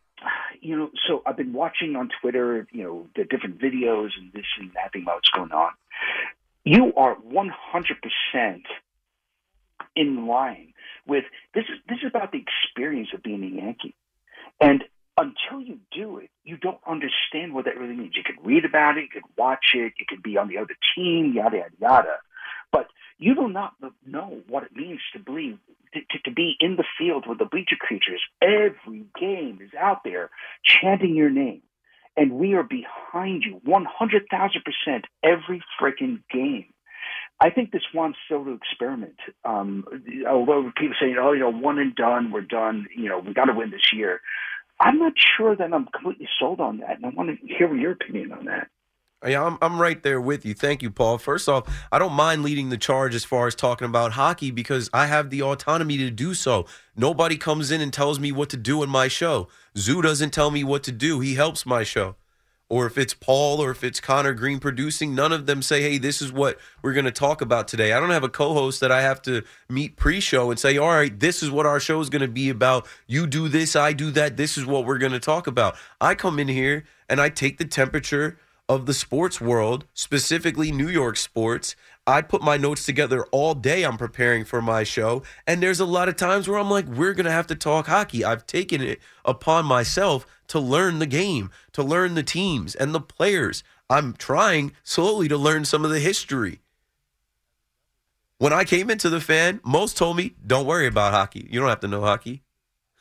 [0.61, 4.45] you know, so I've been watching on Twitter, you know, the different videos and this
[4.59, 5.71] and that thing about what's going on
[6.65, 8.61] you are 100%
[9.95, 10.73] in line
[11.07, 13.95] with this is this is about the experience of being a Yankee.
[14.59, 14.83] And
[15.17, 18.15] until you do it, you don't understand what that really means.
[18.15, 20.75] You could read about it, you could watch it, you could be on the other
[20.95, 22.17] team, yada yada yada.
[22.71, 22.87] But
[23.17, 23.73] you do not
[24.05, 25.57] know what it means to believe
[25.93, 28.21] to, to, to be in the field with the bleacher creatures.
[28.41, 30.29] Every game is out there
[30.63, 31.61] chanting your name
[32.17, 36.67] and we are behind you 100,000% every freaking game.
[37.39, 39.83] I think this Juan Soto experiment, um,
[40.27, 43.45] although people say, oh, you know, one and done, we're done, you know, we got
[43.45, 44.21] to win this year.
[44.79, 47.91] I'm not sure that I'm completely sold on that, and I want to hear your
[47.91, 48.67] opinion on that.
[49.25, 50.53] Yeah, I'm, I'm right there with you.
[50.53, 51.17] Thank you, Paul.
[51.17, 54.89] First off, I don't mind leading the charge as far as talking about hockey because
[54.93, 56.65] I have the autonomy to do so.
[56.95, 59.47] Nobody comes in and tells me what to do in my show.
[59.77, 61.21] Zoo doesn't tell me what to do.
[61.21, 62.17] He helps my show.
[62.67, 65.99] Or if it's Paul or if it's Connor Green producing, none of them say, hey,
[65.99, 67.93] this is what we're going to talk about today.
[67.93, 70.77] I don't have a co host that I have to meet pre show and say,
[70.77, 72.87] all right, this is what our show is going to be about.
[73.05, 74.35] You do this, I do that.
[74.35, 75.75] This is what we're going to talk about.
[76.01, 80.87] I come in here and I take the temperature of the sports world, specifically New
[80.87, 81.75] York sports.
[82.07, 83.83] I put my notes together all day.
[83.83, 85.23] I'm preparing for my show.
[85.45, 87.87] And there's a lot of times where I'm like, we're going to have to talk
[87.87, 88.23] hockey.
[88.25, 93.01] I've taken it upon myself to learn the game, to learn the teams and the
[93.01, 93.63] players.
[93.89, 96.59] I'm trying slowly to learn some of the history.
[98.37, 101.47] When I came into the fan, most told me, don't worry about hockey.
[101.49, 102.43] You don't have to know hockey.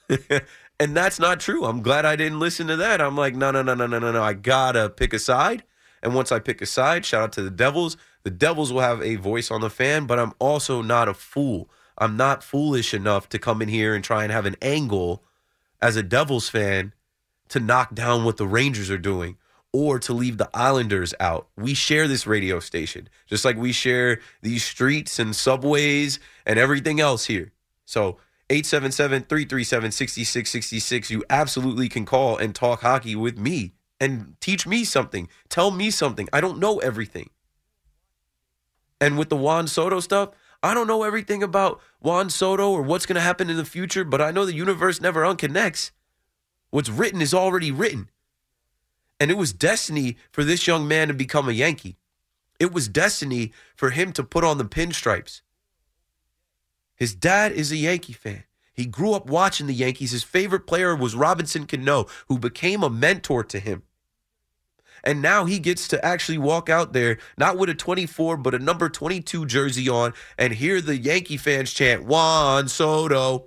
[0.79, 1.65] and that's not true.
[1.65, 3.01] I'm glad I didn't listen to that.
[3.01, 4.23] I'm like, no, no, no, no, no, no, no.
[4.23, 5.65] I gotta pick a side.
[6.03, 7.97] And once I pick a side, shout out to the Devils.
[8.23, 11.69] The Devils will have a voice on the fan, but I'm also not a fool.
[11.97, 15.23] I'm not foolish enough to come in here and try and have an angle
[15.81, 16.93] as a Devils fan
[17.49, 19.37] to knock down what the Rangers are doing
[19.73, 21.49] or to leave the Islanders out.
[21.57, 27.01] We share this radio station, just like we share these streets and subways and everything
[27.01, 27.53] else here.
[27.85, 28.19] So
[28.51, 35.29] 877-337-6666, you absolutely can call and talk hockey with me and teach me something.
[35.49, 36.29] Tell me something.
[36.33, 37.31] I don't know everything.
[39.01, 40.31] And with the Juan Soto stuff,
[40.63, 44.05] I don't know everything about Juan Soto or what's going to happen in the future,
[44.05, 45.91] but I know the universe never unconnects.
[46.75, 48.11] What's written is already written.
[49.21, 51.99] And it was destiny for this young man to become a Yankee.
[52.59, 55.43] It was destiny for him to put on the pinstripes.
[56.97, 58.43] His dad is a Yankee fan.
[58.73, 60.11] He grew up watching the Yankees.
[60.11, 63.85] His favorite player was Robinson Cano, who became a mentor to him.
[65.05, 68.59] And now he gets to actually walk out there, not with a 24, but a
[68.59, 73.47] number 22 jersey on, and hear the Yankee fans chant, Juan Soto,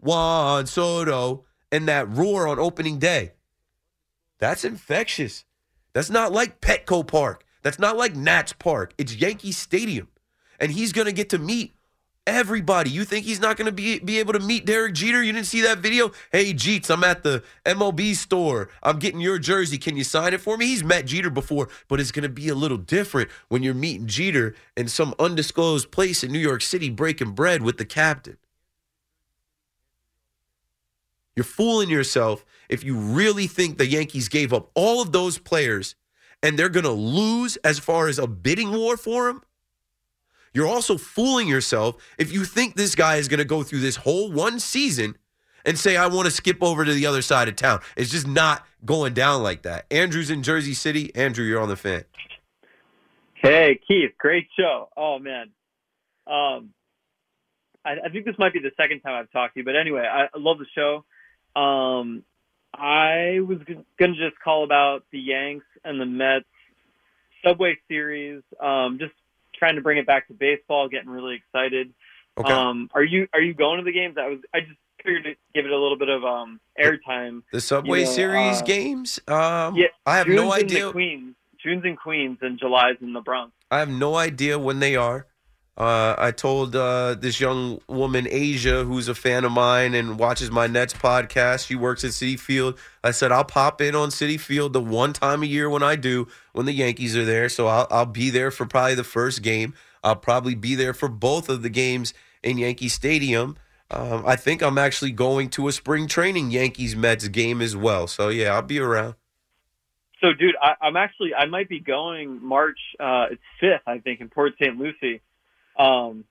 [0.00, 3.32] Juan Soto, and that roar on opening day.
[4.38, 5.44] That's infectious.
[5.94, 7.44] That's not like Petco Park.
[7.62, 8.94] That's not like Nats Park.
[8.98, 10.08] It's Yankee Stadium.
[10.60, 11.74] And he's going to get to meet
[12.26, 12.90] everybody.
[12.90, 15.22] You think he's not going to be be able to meet Derek Jeter?
[15.22, 16.12] You didn't see that video?
[16.30, 18.68] Hey, Jeets, I'm at the MLB store.
[18.82, 19.78] I'm getting your jersey.
[19.78, 20.66] Can you sign it for me?
[20.66, 24.06] He's met Jeter before, but it's going to be a little different when you're meeting
[24.06, 28.36] Jeter in some undisclosed place in New York City breaking bread with the captain.
[31.36, 35.94] You're fooling yourself if you really think the Yankees gave up all of those players
[36.42, 39.42] and they're going to lose as far as a bidding war for him.
[40.54, 43.96] You're also fooling yourself if you think this guy is going to go through this
[43.96, 45.16] whole one season
[45.64, 47.80] and say, I want to skip over to the other side of town.
[47.96, 49.86] It's just not going down like that.
[49.90, 51.14] Andrew's in Jersey City.
[51.14, 52.04] Andrew, you're on the fan.
[53.34, 54.88] Hey, Keith, great show.
[54.96, 55.50] Oh, man.
[56.26, 56.70] Um,
[57.84, 60.02] I, I think this might be the second time I've talked to you, but anyway,
[60.02, 61.04] I, I love the show.
[61.54, 62.24] Um,
[62.74, 63.58] I was
[63.98, 66.46] going to just call about the Yanks and the Mets
[67.44, 68.42] Subway Series.
[68.60, 69.12] Um, just
[69.54, 71.92] trying to bring it back to baseball, getting really excited.
[72.38, 72.52] Okay.
[72.52, 74.16] Um, are you are you going to the games?
[74.18, 77.42] I was I just figured to give it a little bit of um airtime.
[77.52, 79.20] The Subway You know, Series uh, games?
[79.28, 80.86] Um, yeah, I have June's no in idea.
[80.86, 83.52] The Queens, June's in Queens, and July's in the Bronx.
[83.70, 85.26] I have no idea when they are.
[85.76, 90.50] Uh, I told uh, this young woman, Asia, who's a fan of mine and watches
[90.50, 91.66] my Nets podcast.
[91.66, 92.78] She works at Citi Field.
[93.02, 95.96] I said I'll pop in on Citi Field the one time a year when I
[95.96, 97.48] do, when the Yankees are there.
[97.48, 99.72] So I'll, I'll be there for probably the first game.
[100.04, 102.12] I'll probably be there for both of the games
[102.42, 103.56] in Yankee Stadium.
[103.90, 108.06] Um, I think I'm actually going to a spring training Yankees Mets game as well.
[108.06, 109.14] So yeah, I'll be around.
[110.20, 112.78] So, dude, I, I'm actually I might be going March.
[113.00, 114.78] Uh, it's fifth, I think, in Port St.
[114.78, 115.20] Lucie.
[115.78, 116.24] Um,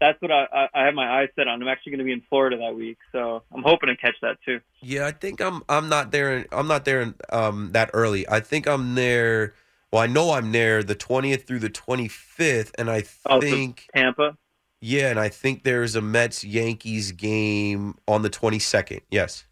[0.00, 1.62] that's what I, I, I have my eyes set on.
[1.62, 4.36] I'm actually going to be in Florida that week, so I'm hoping to catch that
[4.44, 4.60] too.
[4.82, 6.46] Yeah, I think I'm I'm not there.
[6.52, 8.28] I'm not there um that early.
[8.28, 9.54] I think I'm there.
[9.92, 13.88] Well, I know I'm there the 20th through the 25th, and I Oh, so think
[13.94, 14.36] Tampa.
[14.80, 19.00] yeah, and I think there's a Mets Yankees game on the 22nd.
[19.10, 19.46] Yes.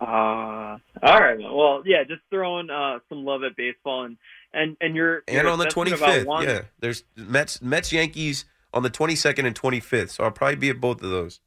[0.00, 1.38] Uh, all right.
[1.38, 4.16] Well, yeah, just throwing uh, some love at baseball and
[4.52, 9.46] and and you're And on the 25th, yeah, there's Mets Mets Yankees on the 22nd
[9.46, 10.10] and 25th.
[10.10, 11.40] So I'll probably be at both of those.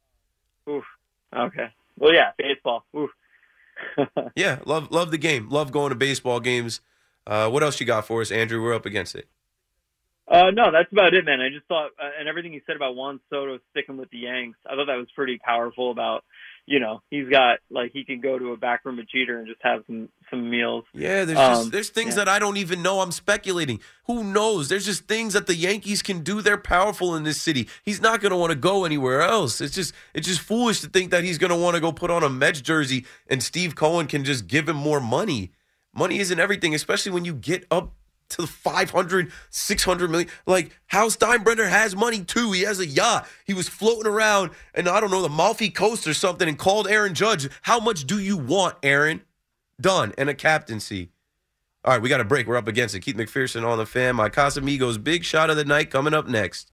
[0.68, 0.84] Oof.
[1.34, 1.68] Okay.
[1.98, 2.84] Well, yeah, baseball.
[2.96, 3.10] Oof.
[4.36, 5.48] Yeah, love love the game.
[5.48, 6.80] Love going to baseball games.
[7.26, 8.62] Uh, what else you got for us, Andrew?
[8.62, 9.28] We're up against it.
[10.26, 11.40] Uh, no, that's about it, man.
[11.40, 14.58] I just thought, uh, and everything you said about Juan Soto sticking with the Yanks,
[14.66, 15.90] I thought that was pretty powerful.
[15.90, 16.24] About,
[16.66, 19.46] you know, he's got like he can go to a back room of Jeter and
[19.46, 20.84] just have some some meals.
[20.94, 22.24] Yeah, there's Um, just there's things yeah.
[22.24, 23.00] that I don't even know.
[23.00, 23.80] I'm speculating.
[24.06, 24.68] Who knows?
[24.68, 26.40] There's just things that the Yankees can do.
[26.40, 27.68] They're powerful in this city.
[27.82, 29.60] He's not going to want to go anywhere else.
[29.60, 32.10] It's just it's just foolish to think that he's going to want to go put
[32.10, 35.52] on a Mets jersey and Steve Cohen can just give him more money.
[35.94, 37.92] Money isn't everything, especially when you get up
[38.30, 40.28] to the 500, 600 million.
[40.46, 42.52] Like Hal Steinbrenner has money too.
[42.52, 43.28] He has a yacht.
[43.44, 46.88] He was floating around and I don't know the Amalfi Coast or something and called
[46.88, 47.48] Aaron Judge.
[47.62, 49.22] How much do you want, Aaron?
[49.80, 51.10] Done and a captaincy.
[51.84, 52.46] All right, we got a break.
[52.46, 53.00] We're up against it.
[53.00, 54.16] Keith McPherson on the fan.
[54.16, 56.70] My Casamigos big shot of the night coming up next.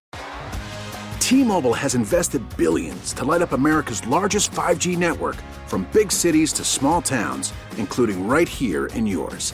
[1.19, 5.37] T-Mobile has invested billions to light up America's largest 5G network
[5.67, 9.53] from big cities to small towns, including right here in yours.